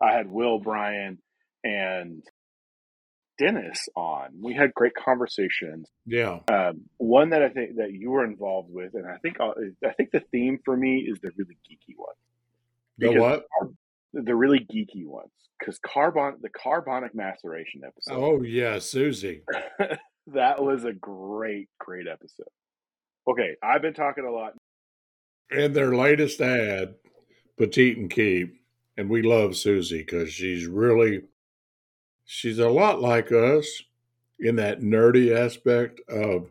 [0.00, 1.18] I had Will Bryan
[1.62, 2.22] and
[3.38, 4.30] Dennis on.
[4.40, 5.88] We had great conversations.
[6.06, 9.54] Yeah, Um, one that I think that you were involved with, and I think I'll,
[9.84, 12.14] I think the theme for me is the really geeky one,
[12.98, 13.46] the what?
[14.12, 18.14] the really geeky ones, because carbon the carbonic maceration episode.
[18.14, 19.42] Oh yeah, Susie.
[20.28, 22.46] that was a great, great episode.
[23.26, 24.54] Okay, I've been talking a lot.
[25.50, 26.94] And their latest ad,
[27.56, 28.60] Petite and Keep,
[28.96, 31.22] and we love Susie because she's really,
[32.24, 33.82] she's a lot like us
[34.38, 36.50] in that nerdy aspect of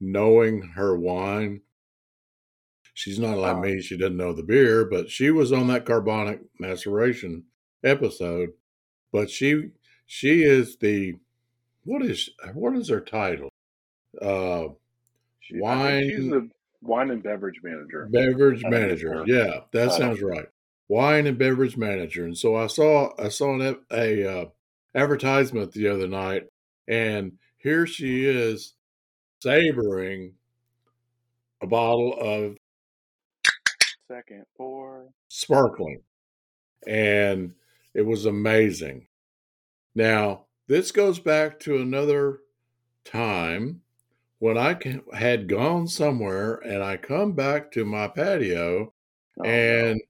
[0.00, 1.62] knowing her wine.
[2.94, 6.40] She's not like me; she doesn't know the beer, but she was on that carbonic
[6.58, 7.44] maceration
[7.82, 8.50] episode.
[9.12, 9.70] But she,
[10.06, 11.16] she is the,
[11.84, 13.48] what is what is her title?
[14.20, 14.68] Uh,
[15.42, 16.50] She, think she's Wine- the
[16.82, 18.08] wine and beverage manager.
[18.10, 19.24] beverage manager.
[19.26, 20.46] Yeah, that sounds right.
[20.88, 22.24] Wine and beverage manager.
[22.24, 24.44] And so I saw I saw an, a uh,
[24.94, 26.48] advertisement the other night,
[26.88, 28.74] and here she is
[29.40, 30.34] savoring
[31.60, 32.56] a bottle of
[34.08, 36.02] Second for sparkling,
[36.86, 37.54] and
[37.94, 39.06] it was amazing.
[39.94, 42.40] Now this goes back to another
[43.04, 43.81] time
[44.42, 44.76] when I
[45.14, 48.92] had gone somewhere and I come back to my patio
[49.38, 50.00] Oh, and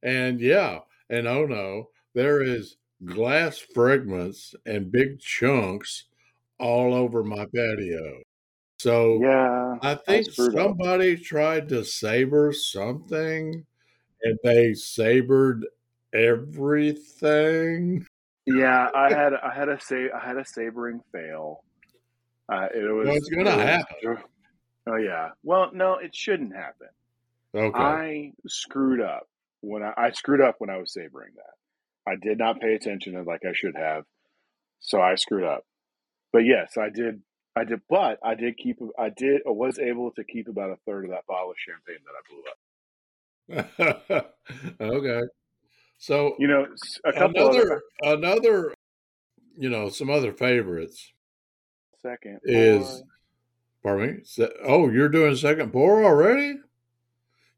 [0.00, 0.78] and yeah,
[1.10, 6.04] and oh no, there is glass fragments and big chunks
[6.60, 8.22] all over my patio.
[8.78, 10.34] So yeah, I think up.
[10.34, 13.66] somebody tried to saber something
[14.22, 15.66] and they sabered
[16.14, 18.06] everything.
[18.46, 21.64] Yeah, I had I had a sa- I had a sabering fail.
[22.50, 23.06] Uh, it was.
[23.06, 24.18] Well, it's gonna it was- happen.
[24.86, 25.30] Oh yeah.
[25.42, 26.88] Well, no, it shouldn't happen.
[27.54, 27.78] Okay.
[27.78, 29.28] I screwed up
[29.60, 32.10] when I, I screwed up when I was sabering that.
[32.10, 34.04] I did not pay attention like I should have,
[34.80, 35.64] so I screwed up.
[36.32, 37.20] But yes, I did.
[37.56, 38.78] I did, but I did keep.
[38.98, 39.42] I did.
[39.46, 41.98] I was able to keep about a third of that bottle of champagne
[43.50, 44.26] that I blew up.
[44.80, 45.20] okay.
[45.98, 48.74] So You know, s- a couple another other another
[49.58, 51.12] you know, some other favorites.
[52.02, 53.02] Second is-
[53.82, 53.96] pour.
[53.96, 54.24] Pardon me.
[54.24, 56.58] Se- Oh, you're doing second pour already?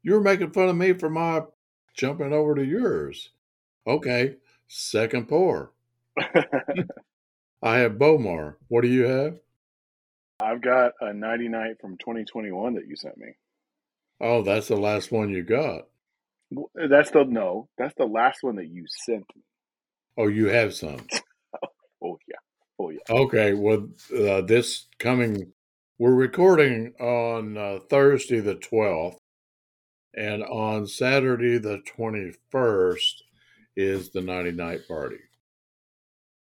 [0.03, 1.41] You were making fun of me for my
[1.95, 3.29] jumping over to yours.
[3.85, 4.35] Okay,
[4.67, 5.71] second pour.
[7.61, 8.55] I have Bomar.
[8.67, 9.39] What do you have?
[10.39, 13.35] I've got a 99 from 2021 that you sent me.
[14.21, 15.87] Oh, that's the last one you got.
[16.75, 17.67] That's the no.
[17.77, 19.41] That's the last one that you sent me.
[20.17, 21.05] Oh, you have some.
[22.05, 22.35] Oh yeah.
[22.83, 22.99] Oh yeah.
[23.09, 25.53] Okay, well, uh, this coming,
[25.99, 29.15] we're recording on uh, Thursday the 12th,
[30.13, 33.21] and on Saturday the 21st
[33.77, 35.19] is the Nighty Night party.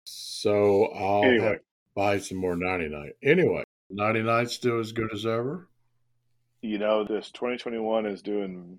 [0.04, 1.44] So I'll Anyway.
[1.46, 1.58] have
[1.96, 3.12] buy some more Nighty Night.
[3.24, 5.68] Anyway, Nighty Night still as good as ever.
[6.62, 8.78] You know, this 2021 is doing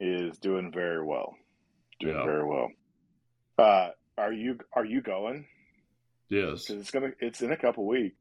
[0.00, 1.34] is doing very well.
[2.00, 2.24] Doing Yeah.
[2.24, 2.68] very well.
[3.56, 5.46] Uh, are you are you going?
[6.28, 6.66] Yes.
[6.66, 8.16] 'Cause it's gonna it's in a couple weeks.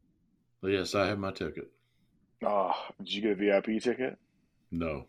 [0.63, 1.71] Yes, I have my ticket.
[2.45, 4.19] Oh, did you get a VIP ticket?
[4.71, 5.07] No.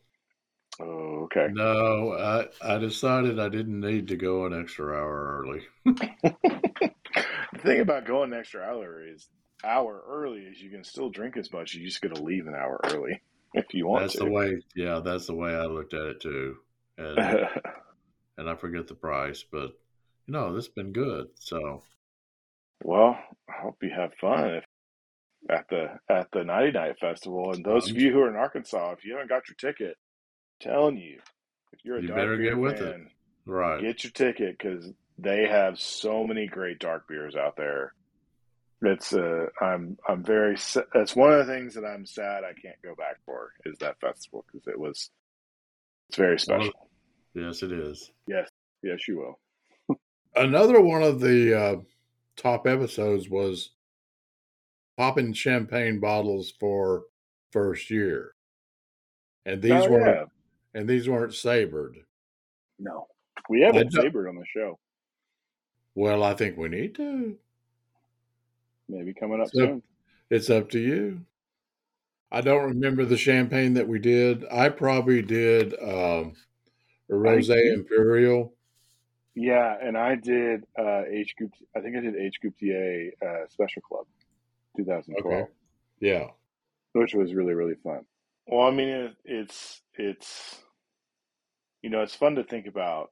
[0.78, 1.48] Oh, okay.
[1.48, 5.66] No, I, I decided I didn't need to go an extra hour early.
[5.84, 6.90] the
[7.58, 9.28] thing about going an extra hour is
[9.64, 11.74] hour early is you can still drink as much.
[11.74, 13.22] You just got to leave an hour early
[13.54, 14.18] if you want That's to.
[14.18, 16.58] the way, yeah, that's the way I looked at it too.
[16.98, 17.38] And
[18.38, 19.72] and I forget the price, but
[20.26, 21.28] you know, this has been good.
[21.38, 21.84] So
[22.84, 23.18] well,
[23.48, 24.64] I hope you have fun if,
[25.50, 27.52] at the at the Nighty Night Festival.
[27.52, 29.96] And those of you who are in Arkansas, if you haven't got your ticket,
[30.62, 31.18] I'm telling you,
[31.72, 33.00] if you're a You dark better beer get with it.
[33.46, 33.80] right.
[33.80, 37.94] get your ticket because they have so many great dark beers out there.
[38.82, 40.56] It's uh, I'm I'm very
[40.92, 43.98] that's one of the things that I'm sad I can't go back for is that
[44.00, 45.10] festival because it was
[46.10, 46.72] it's very special.
[47.34, 48.10] Yes, it is.
[48.26, 48.48] Yes,
[48.82, 49.98] yes, you will.
[50.36, 51.76] Another one of the uh,
[52.36, 53.70] top episodes was
[54.96, 57.04] popping champagne bottles for
[57.52, 58.34] first year,
[59.46, 60.06] and these Oh, weren't
[60.74, 60.80] yeah.
[60.80, 61.98] and these weren't sabered.
[62.78, 63.06] No,
[63.48, 64.78] we haven't sabered on the show.
[65.94, 67.38] Well, I think we need to.
[68.88, 69.82] Maybe coming up So- soon.
[70.30, 71.24] It's up to you.
[72.32, 74.44] I don't remember the champagne that we did.
[74.50, 76.32] I probably did um,
[77.08, 78.54] a rose imperial.
[79.34, 81.52] Yeah, and I did uh, H group.
[81.76, 84.06] I think I did H group TA uh, Special Club,
[84.76, 85.26] 2012.
[85.26, 85.50] Okay.
[86.00, 86.28] Yeah.
[86.92, 88.04] which was really really fun.
[88.46, 90.62] Well, I mean, it, it's it's
[91.82, 93.10] you know it's fun to think about.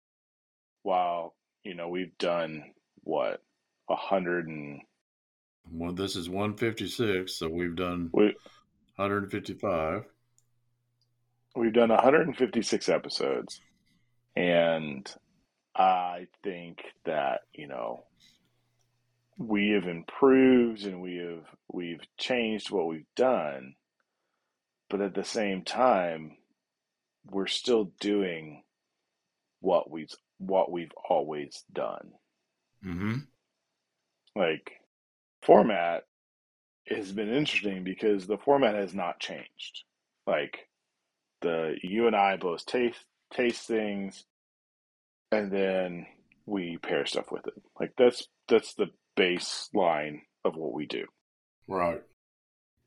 [0.83, 2.65] While you know we've done
[3.05, 3.41] what
[3.89, 4.81] a hundred and
[5.73, 8.35] Well, this is 156, so we've done we
[8.97, 10.05] 155.
[11.57, 13.61] we've done 156 episodes,
[14.37, 15.13] and
[15.75, 18.05] I think that you know
[19.39, 23.75] we have improved and we have we've changed what we've done,
[24.91, 26.37] but at the same time,
[27.31, 28.63] we're still doing
[29.61, 32.13] what we've what we've always done.
[32.85, 33.19] Mm-hmm.
[34.37, 34.73] Like
[35.43, 36.05] format
[36.89, 39.85] has been interesting because the format has not changed.
[40.27, 40.69] Like
[41.41, 44.25] the you and I both taste taste things
[45.33, 46.07] and then
[46.47, 47.55] we pair stuff with it.
[47.79, 51.07] Like that's that's the baseline of what we do.
[51.69, 52.03] Right.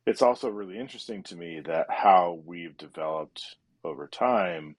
[0.06, 4.76] It's also really interesting to me that how we've developed over time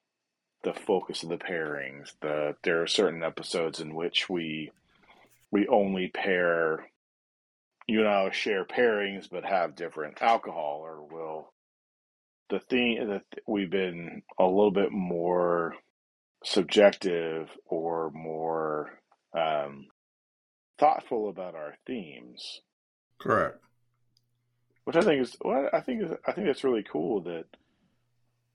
[0.62, 2.12] the focus of the pairings.
[2.20, 4.70] The there are certain episodes in which we
[5.50, 6.86] we only pair
[7.88, 11.52] you and I share pairings but have different alcohol or will
[12.50, 15.74] the thing that we've been a little bit more
[16.44, 18.90] subjective or more
[19.36, 19.86] um,
[20.78, 22.60] thoughtful about our themes
[23.18, 23.58] Correct.
[24.84, 27.46] which I think is well, I think is I think that's really cool that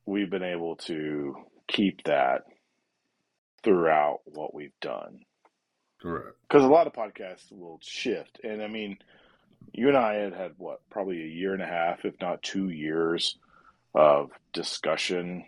[0.05, 1.35] we've been able to
[1.67, 2.43] keep that
[3.63, 5.21] throughout what we've done.
[6.01, 6.35] Correct.
[6.47, 8.39] Because a lot of podcasts will shift.
[8.43, 8.97] And I mean,
[9.71, 12.69] you and I had had what, probably a year and a half, if not two
[12.69, 13.37] years
[13.93, 15.45] of discussion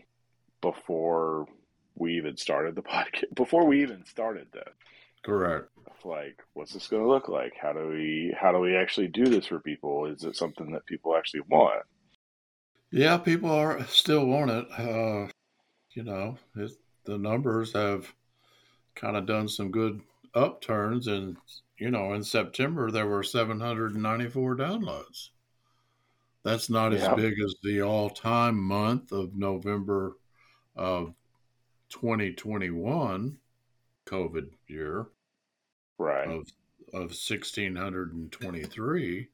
[0.61, 1.47] before
[1.95, 4.73] we even started the podcast, before we even started that.
[5.25, 5.69] Correct.
[6.05, 7.53] Like, what's this going to look like?
[7.61, 10.05] How do we, how do we actually do this for people?
[10.05, 11.85] Is it something that people actually want?
[12.91, 14.67] Yeah, people are still want it.
[14.77, 15.27] Uh,
[15.95, 16.71] you know, it,
[17.05, 18.13] the numbers have
[18.95, 20.01] kind of done some good
[20.35, 21.37] upturns, and
[21.79, 25.29] you know, in September there were 794 downloads.
[26.43, 30.17] That's not as big as the all-time month of November
[30.75, 31.13] of
[31.93, 33.37] 2021
[34.05, 35.07] COVID year
[35.97, 36.27] Right.
[36.27, 36.47] of
[36.93, 39.29] of 1623,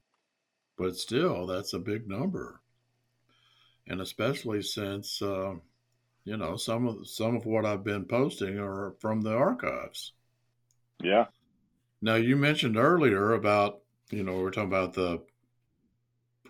[0.77, 2.61] but still that's a big number.
[3.87, 5.55] And especially since uh,
[6.25, 10.13] you know some of some of what I've been posting are from the archives.
[11.01, 11.25] Yeah.
[12.01, 13.81] Now you mentioned earlier about
[14.11, 15.23] you know we're talking about the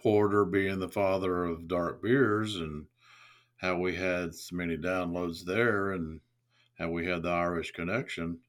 [0.02, 2.86] porter being the father of dark beers and
[3.60, 6.20] how we had so many downloads there and
[6.78, 8.40] how we had the Irish connection.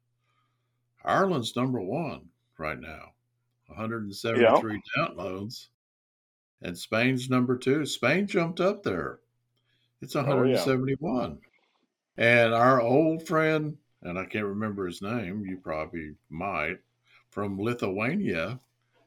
[1.05, 3.13] Ireland's number one right now,
[3.67, 5.69] 173 downloads,
[6.63, 7.85] and Spain's number two.
[7.87, 9.19] Spain jumped up there.
[10.01, 10.27] It's Oh, yeah.
[10.27, 11.39] 171.
[12.17, 16.79] And our old friend, and I can't remember his name, you probably might,
[17.31, 18.61] from Lithuania,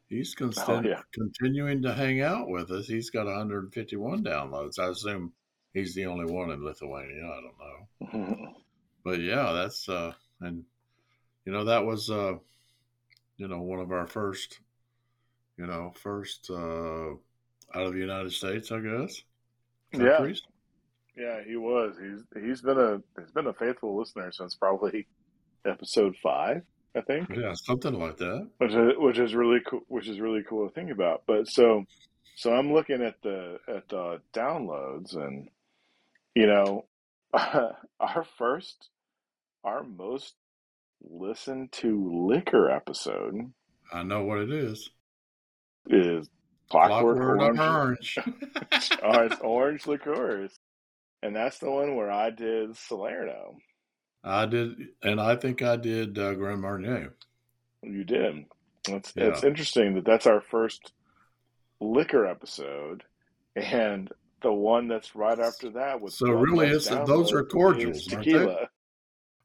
[0.10, 1.01] he's oh, constant, Oh, yeah.
[1.14, 2.88] continuing to hang out with us.
[2.88, 4.80] He's got 151 downloads.
[4.80, 5.32] I assume
[5.74, 7.26] he's the only one in Lithuania.
[7.26, 7.59] I don't
[8.13, 8.53] know.
[9.03, 10.63] But yeah, that's, uh, and,
[11.45, 12.36] you know, that was, uh,
[13.38, 14.59] you know, one of our first,
[15.57, 17.11] you know, first, uh,
[17.76, 19.21] out of the United States, I guess.
[19.93, 20.26] Yeah.
[21.15, 21.95] Yeah, he was.
[22.01, 25.05] He's he's been a he's been a faithful listener since probably
[25.63, 26.63] episode five,
[26.95, 27.30] I think.
[27.30, 28.47] Yeah, something like that.
[28.57, 29.82] which is which is really cool.
[29.89, 31.21] Which is really cool to think about.
[31.28, 31.86] But so
[32.36, 35.49] so I'm looking at the at the downloads, and
[36.36, 36.86] you know,
[37.34, 38.90] our first,
[39.64, 40.36] our most
[41.02, 43.52] listened to liquor episode
[43.92, 44.90] I know what it is.
[45.88, 46.30] is
[46.72, 48.18] Clockwork, Clockwork Orange.
[48.18, 48.18] Orange.
[49.04, 50.58] oh, it's Orange Liqueurs,
[51.22, 53.58] and that's the one where I did Salerno.
[54.24, 54.72] I did,
[55.04, 57.14] and I think I did uh, Grand Marnier.
[57.84, 58.46] You did.
[58.88, 59.26] It's Yeah.
[59.26, 60.94] it's interesting that that's our first
[61.80, 63.04] liquor episode,
[63.56, 64.10] and
[64.44, 68.68] the one that's right after that with So really, it's those are cordials, is tequila.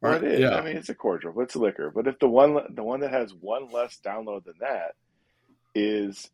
[0.00, 0.40] Well, it is.
[0.40, 0.56] Yeah.
[0.56, 1.40] I mean, it's a cordial.
[1.40, 1.90] It's liquor.
[1.94, 4.94] But if the one the one that has one less download than that
[5.74, 6.30] is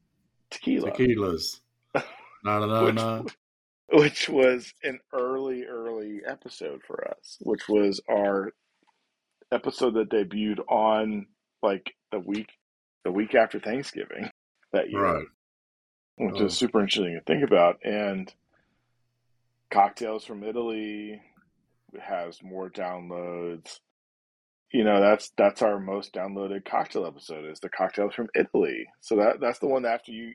[0.51, 1.61] tequila, Tequilas.
[2.45, 3.27] No, no, no.
[3.93, 8.53] which was an early early episode for us, which was our
[9.53, 11.27] episode that debuted on
[11.63, 12.49] like the week
[13.05, 14.29] the week after Thanksgiving
[14.73, 15.01] that year.
[15.03, 15.27] Right.
[16.17, 16.47] which Oh.
[16.47, 17.79] is super interesting to think about.
[17.85, 18.33] And
[19.75, 21.21] Cocktails from Italy
[22.01, 23.81] has more downloads.
[24.73, 28.87] You know, that's that's our most downloaded cocktail episode is the Cocktails from Italy.
[29.01, 30.33] So that that's the one after you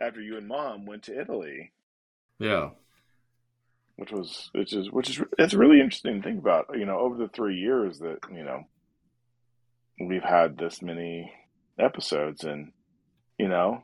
[0.00, 1.72] after you and mom went to Italy,
[2.38, 2.70] Yeah.
[3.96, 6.66] which was which is which is it's really interesting to think about.
[6.74, 8.64] You know, over the three years that you know
[10.00, 11.32] we've had this many
[11.78, 12.72] episodes, and
[13.38, 13.82] you know,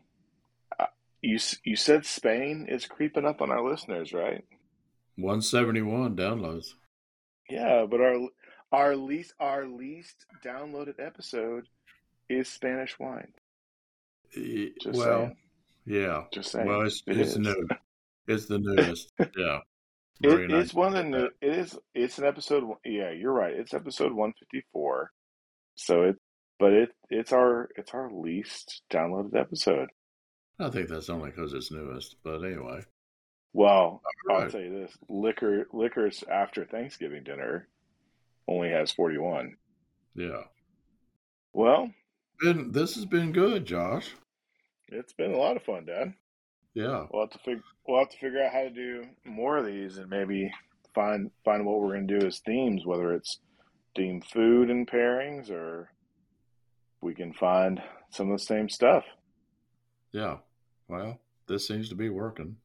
[0.78, 0.86] uh,
[1.20, 4.44] you you said Spain is creeping up on our listeners, right?
[5.16, 6.68] 171 downloads.
[7.48, 8.16] Yeah, but our
[8.72, 11.64] our least our least downloaded episode
[12.28, 13.32] is Spanish wine.
[14.34, 15.36] Just well, saying.
[15.86, 16.22] yeah.
[16.32, 16.66] Just saying.
[16.66, 17.38] Well, it's, It it's is.
[17.38, 17.68] new.
[18.26, 19.12] It's the newest.
[19.36, 19.60] Yeah.
[20.20, 20.64] Very It, nice.
[20.64, 21.28] it's one of the new.
[21.40, 21.78] It is.
[21.94, 22.64] It's an episode.
[22.84, 23.54] Yeah, you're right.
[23.54, 25.10] It's episode one fifty four.
[25.76, 26.16] So it,
[26.58, 29.88] but it it's our it's our least downloaded episode.
[30.58, 32.16] I think that's only because it's newest.
[32.24, 32.80] But anyway.
[33.57, 37.68] Well, I'll tell you this: liquor liquors after Thanksgiving dinner
[38.46, 39.57] only has forty one.
[40.14, 40.42] Yeah.
[41.54, 41.90] Well,
[42.40, 44.11] Been, this has been good, Josh.
[44.88, 46.12] it's been a lot of fun, Dad.
[46.74, 47.07] Yeah.
[47.11, 49.96] We'll have to fig- we'll have to figure out how to do more of these
[49.96, 50.52] and maybe
[50.94, 53.38] find find what we're going to do as themes, whether it's
[53.96, 55.90] theme food and pairings or
[57.00, 57.80] we can find
[58.11, 59.04] some of the same stuff.
[60.12, 60.38] Yeah.
[60.88, 62.57] Well, this seems to be working.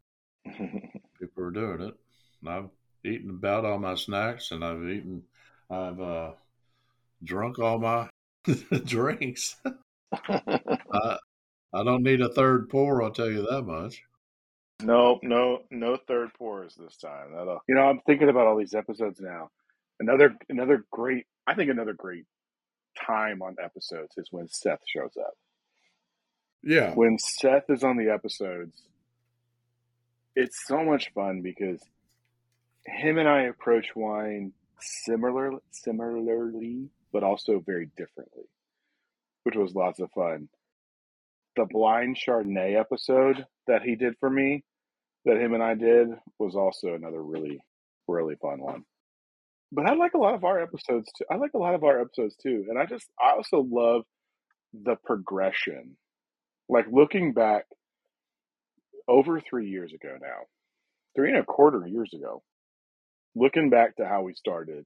[1.20, 1.94] People are doing it.
[2.42, 2.70] And I've
[3.04, 5.24] eaten about all my snacks and I've eaten,
[5.70, 6.32] I've uh,
[7.24, 8.10] drunk all my
[8.86, 9.56] drinks.
[10.14, 11.18] I,
[11.74, 14.04] I don't need a third pour, I'll tell you that much.
[14.82, 17.34] no, no, no third pours this time.
[17.34, 19.50] That'll, you know, I'm thinking about all these episodes now,
[20.02, 22.26] Another another great I think another great
[23.06, 25.34] time on episodes is when Seth shows up.
[26.64, 26.94] Yeah.
[26.96, 28.82] When Seth is on the episodes,
[30.36, 31.82] it's so much fun because
[32.86, 38.46] him and I approach wine similar similarly, but also very differently,
[39.44, 40.50] which was lots of fun.
[41.56, 44.64] The blind Chardonnay episode that he did for me,
[45.26, 46.08] that him and I did,
[46.40, 47.60] was also another really,
[48.08, 48.84] really fun one.
[49.72, 51.26] But I like a lot of our episodes too.
[51.30, 54.04] I like a lot of our episodes too, and I just I also love
[54.74, 55.98] the progression.
[56.68, 57.66] Like looking back
[59.12, 60.46] over three years ago now,
[61.16, 62.42] three and a quarter years ago,
[63.36, 64.86] looking back to how we started,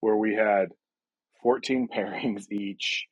[0.00, 0.68] where we had
[1.42, 3.06] 14 pairings each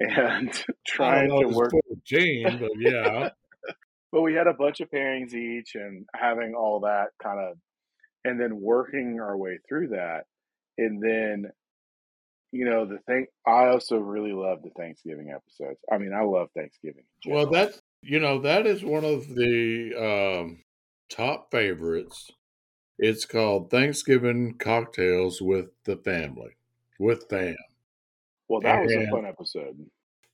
[0.00, 0.52] and
[0.86, 3.30] trying to work 14, but yeah.
[4.12, 7.56] but we had a bunch of pairings each and having all that kind of
[8.24, 10.24] and then working our way through that
[10.76, 11.50] and then
[12.52, 16.48] you know the thing i also really love the thanksgiving episodes i mean i love
[16.56, 19.92] thanksgiving well that's you know that is one of the
[20.40, 20.62] um,
[21.10, 22.30] top favorites
[22.98, 26.56] it's called thanksgiving cocktails with the family
[26.98, 27.56] with fam
[28.48, 29.86] well that and was a fun episode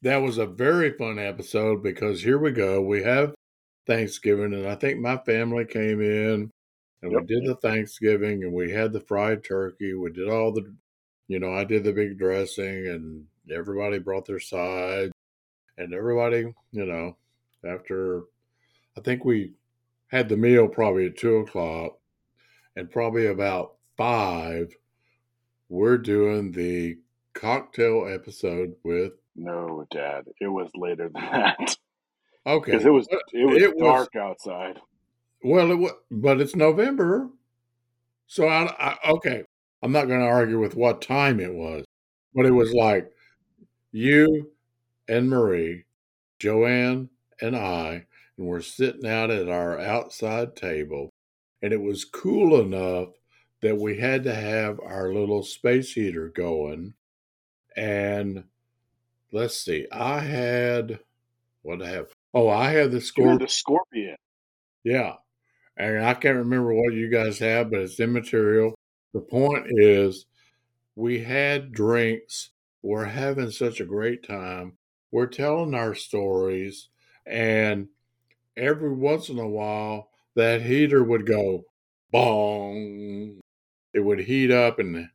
[0.03, 3.35] that was a very fun episode because here we go we have
[3.87, 6.51] thanksgiving and i think my family came in
[7.05, 7.21] and yep.
[7.21, 9.93] we did the Thanksgiving and we had the fried turkey.
[9.93, 10.75] We did all the,
[11.29, 15.13] you know, I did the big dressing and everybody brought their side
[15.77, 17.19] and everybody, you know,
[17.67, 18.23] after
[18.97, 19.53] I think we
[20.09, 21.99] had the meal probably at two o'clock
[22.77, 24.75] and probably about five,
[25.69, 26.99] we're doing the
[27.33, 29.13] cocktail episode with.
[29.37, 31.77] No, Dad, it was later than that.
[32.47, 34.79] Okay, because it was it was it dark was, outside.
[35.43, 37.31] Well, it was, but it's November,
[38.27, 39.45] so I, I okay.
[39.83, 41.85] I'm not going to argue with what time it was,
[42.35, 43.11] but it was like
[43.93, 44.51] you
[45.09, 45.85] and Marie,
[46.39, 47.11] Joanne
[47.41, 48.07] and I,
[48.37, 51.11] and we're sitting out at our outside table,
[51.63, 53.09] and it was cool enough
[53.63, 56.95] that we had to have our little space heater going.
[57.77, 58.45] And
[59.33, 61.01] let's see, I had
[61.63, 62.13] what I have.
[62.35, 63.39] Oh, I had the scorpion.
[63.39, 64.17] The scorpion.
[64.83, 65.15] Yeah,
[65.77, 68.75] and I can't remember what you guys have, but it's immaterial.
[69.13, 70.27] The point is,
[70.97, 72.51] we had drinks.
[72.83, 74.77] We're having such a great time.
[75.11, 76.89] We're telling our stories,
[77.27, 77.89] and
[78.57, 81.65] every once in a while, that heater would go
[82.11, 83.41] bong.
[83.93, 85.09] It would heat up, and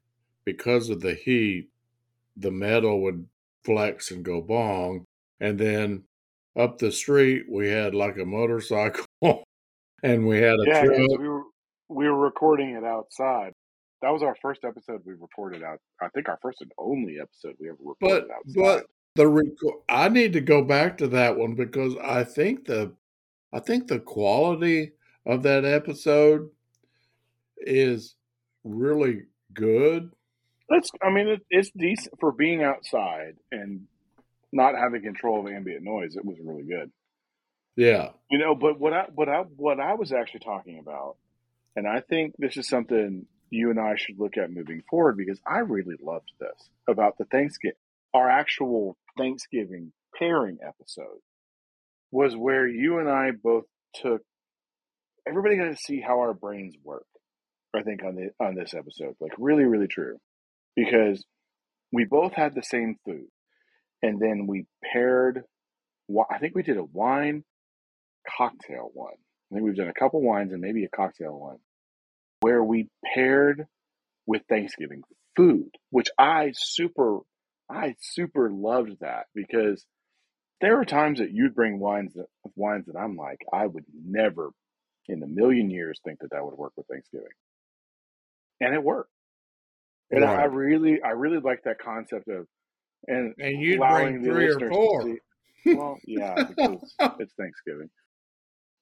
[0.45, 1.70] because of the heat,
[2.38, 3.28] the metal would
[3.64, 5.05] flex and go bong.
[5.39, 6.03] And then
[6.55, 9.05] up the street, we had like a motorcycle
[10.03, 11.43] and we had a yeah, we were
[11.89, 13.53] we were recording it outside.
[14.01, 15.80] That was our first episode we recorded out.
[16.01, 18.55] I think our first and only episode we ever recorded but, outside.
[18.55, 18.86] But
[19.20, 22.93] the record, I need to go back to that one because I think the
[23.51, 24.93] I think the quality
[25.26, 26.49] of that episode
[27.57, 28.15] is
[28.63, 30.11] really good.
[30.70, 33.88] That's I mean it, it's decent for being outside and
[34.53, 36.15] not having control of ambient noise.
[36.15, 36.89] It was really good.
[37.76, 38.11] Yeah.
[38.32, 41.17] You know, but what I what I what I was actually talking about,
[41.76, 45.41] and I think this is something you and I should look at moving forward because
[45.45, 47.76] I really loved this about the Thanksgiving
[48.13, 51.20] our actual Thanksgiving pairing episode
[52.12, 54.22] was where you and I both took
[55.28, 57.05] everybody got to see how our brains work.
[57.76, 60.18] I think on the on this episode, like really, really true,
[60.76, 61.24] because
[61.91, 63.28] we both had the same food,
[64.01, 65.43] and then we paired.
[66.32, 67.43] I think we did a wine
[68.38, 69.14] cocktail one.
[69.51, 71.57] I think we've done a couple wines and maybe a cocktail one
[72.41, 73.66] where we paired
[74.26, 75.03] with Thanksgiving
[75.36, 77.20] food, which I super,
[77.70, 79.86] I super loved that because
[80.61, 84.49] there are times that you'd bring wines that wines that I'm like, I would never
[85.07, 87.28] in a million years think that that would work with Thanksgiving,
[88.59, 89.11] and it worked.
[90.11, 90.39] And right.
[90.39, 92.47] I really, I really like that concept of
[93.07, 95.03] and and you'd bring three or four.
[95.03, 95.20] See,
[95.76, 97.89] well, yeah, because it's Thanksgiving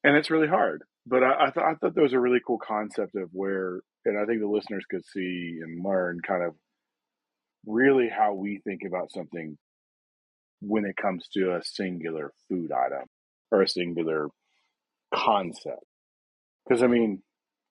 [0.08, 0.84] and it's really hard.
[1.06, 4.18] But I, I, th- I thought there was a really cool concept of where, and
[4.18, 6.56] I think the listeners could see and learn kind of
[7.68, 9.58] really how we think about something
[10.62, 13.06] when it comes to a singular food item
[13.52, 14.28] or a singular
[15.14, 15.84] concept.
[16.68, 17.22] Because I mean,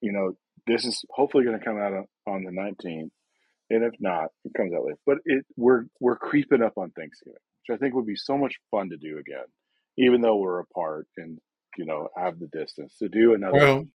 [0.01, 0.33] you know,
[0.65, 3.09] this is hopefully going to come out on the 19th,
[3.69, 4.95] and if not, it comes out late.
[5.05, 7.33] But it we're we're creeping up on Thanksgiving,
[7.67, 9.45] which I think would be so much fun to do again,
[9.97, 11.39] even though we're apart and
[11.77, 13.87] you know, have the distance to do another well,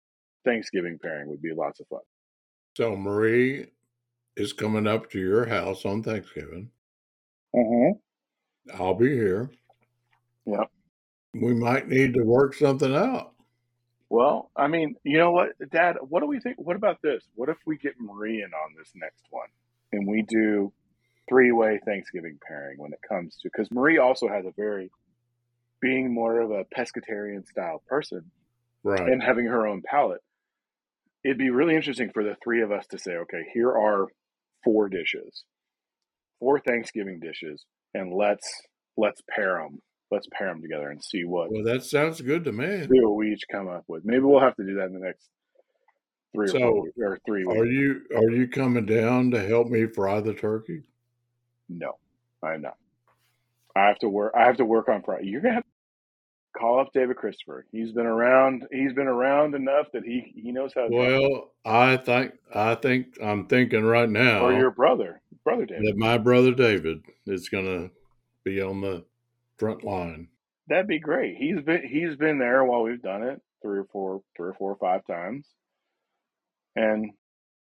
[0.44, 2.00] Thanksgiving pairing would be lots of fun.
[2.76, 3.66] So Marie
[4.36, 6.70] is coming up to your house on Thanksgiving.
[7.54, 8.80] Mm-hmm.
[8.80, 9.50] I'll be here.
[10.46, 10.70] Yep.
[11.34, 13.32] We might need to work something out.
[14.08, 15.96] Well, I mean, you know what, Dad?
[16.00, 16.56] What do we think?
[16.58, 17.22] What about this?
[17.34, 19.48] What if we get Marie in on this next one,
[19.92, 20.72] and we do
[21.28, 24.90] three-way Thanksgiving pairing when it comes to because Marie also has a very
[25.80, 28.30] being more of a pescatarian style person
[28.82, 29.00] Right.
[29.00, 30.22] and having her own palate.
[31.22, 34.08] It'd be really interesting for the three of us to say, okay, here are
[34.64, 35.44] four dishes,
[36.38, 38.48] four Thanksgiving dishes, and let's
[38.96, 39.80] let's pair them.
[40.10, 42.82] Let's pair them together and see what well, that sounds good to me.
[42.82, 44.04] see what we each come up with.
[44.04, 45.28] Maybe we'll have to do that in the next
[46.34, 49.86] three or four weeks, or three Are you are you coming down to help me
[49.86, 50.82] fry the turkey?
[51.68, 51.92] No,
[52.42, 52.76] I'm not.
[53.76, 54.34] I have to work.
[54.36, 55.28] I have to work on Friday.
[55.28, 55.64] You're gonna have
[56.60, 57.66] call up David Christopher.
[57.72, 58.66] He's been around.
[58.70, 60.94] He's been around enough that he he knows how to.
[60.94, 65.86] Well, I think I think I'm thinking right now or your brother, brother David.
[65.86, 67.90] that my brother David is going to
[68.44, 69.04] be on the
[69.58, 70.28] front line.
[70.68, 71.36] That'd be great.
[71.36, 74.72] He's been he's been there while we've done it three or four, three or four
[74.72, 75.46] or five times,
[76.76, 77.10] and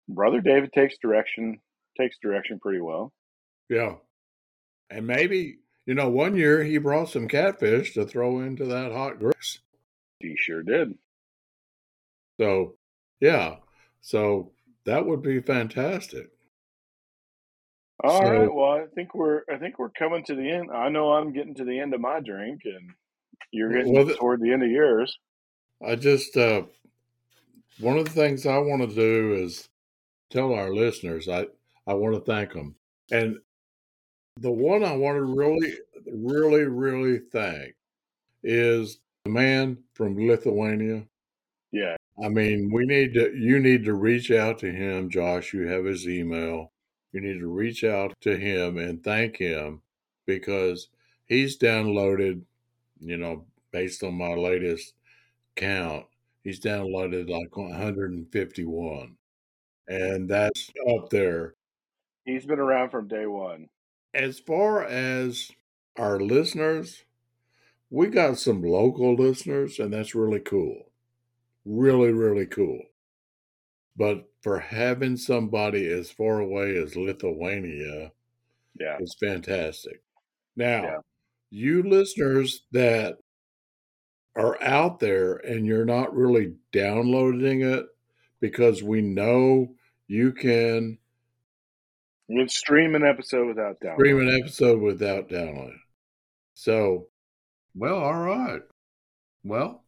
[0.08, 1.60] brother David takes direction
[1.98, 3.14] takes direction pretty well.
[3.70, 3.96] Yeah,
[4.90, 5.60] and maybe
[5.90, 9.58] you know one year he brought some catfish to throw into that hot grease.
[10.20, 10.94] He sure did.
[12.40, 12.76] So
[13.20, 13.56] yeah,
[14.00, 14.52] so
[14.86, 16.30] that would be fantastic.
[18.04, 18.54] All So- right.
[18.54, 20.70] Well, I think we're I think we're coming to the end.
[20.72, 22.92] I know I'm getting to the end of my drink, and
[23.50, 25.18] you're getting Well, toward the end of yours.
[25.84, 26.68] I just uh,
[27.80, 29.68] one of the things I want to do is
[30.30, 31.48] tell our listeners I
[31.88, 32.76] I want to thank them,
[33.12, 33.40] and
[34.38, 35.73] the one I want to really,
[36.05, 37.75] really, really thank
[38.43, 41.05] is the man from Lithuania.
[41.71, 41.95] Yeah.
[42.23, 43.34] I mean, we need to.
[43.36, 45.53] You need to reach out to him, Josh.
[45.53, 46.71] You have his email.
[47.13, 49.82] You need to reach out to him and thank him
[50.25, 50.89] because
[51.25, 52.41] he's downloaded.
[52.99, 54.95] You know, based on my latest
[55.55, 56.05] count,
[56.43, 59.15] he's downloaded like 151,
[59.88, 61.53] and that's up there.
[62.25, 63.69] He's been around from day one.
[64.14, 65.51] As far as
[65.97, 67.05] our listeners,
[67.89, 70.91] we got some local listeners, and that's really cool.
[71.66, 72.82] Really, really cool.
[73.95, 78.14] But for having somebody as far away as Lithuania
[78.80, 78.99] Yeah.
[78.99, 80.03] is fantastic.
[80.55, 81.01] Now, Yeah.
[81.51, 83.20] you listeners that
[84.36, 87.86] are out there and you're not really downloading it
[88.39, 89.76] because we know
[90.07, 90.99] you can
[92.30, 94.05] Can stream an episode without downloading.
[94.15, 95.82] stream an episode without downloading.
[96.53, 97.07] So,
[97.75, 98.61] well, all right.
[99.43, 99.84] Well,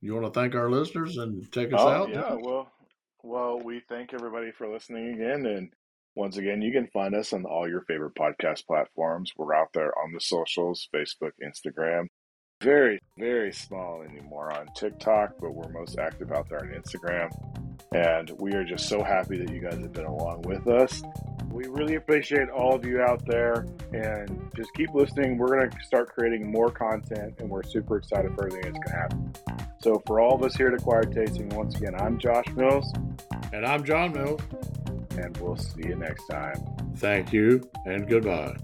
[0.00, 2.10] you want to thank our listeners and take us Oh out?
[2.10, 2.34] yeah.
[2.40, 2.70] Well,
[3.22, 5.72] well, we thank everybody for listening again, and
[6.14, 9.32] once again, you can find us on all your favorite podcast platforms.
[9.36, 12.06] We're out there on the socials: Facebook, Instagram.
[12.62, 17.30] Very, very small anymore on TikTok, but we're most active out there on Instagram.
[17.94, 21.02] And we are just so happy that you guys have been along with us.
[21.50, 25.38] We really appreciate all of you out there and just keep listening.
[25.38, 28.94] We're going to start creating more content and we're super excited for everything that's going
[28.94, 29.66] to happen.
[29.80, 32.92] So, for all of us here at Acquired Tasting, once again, I'm Josh Mills
[33.54, 34.42] And I'm John Mills.
[35.18, 36.62] and we'll see you next time.
[36.96, 38.54] Thank you and goodbye.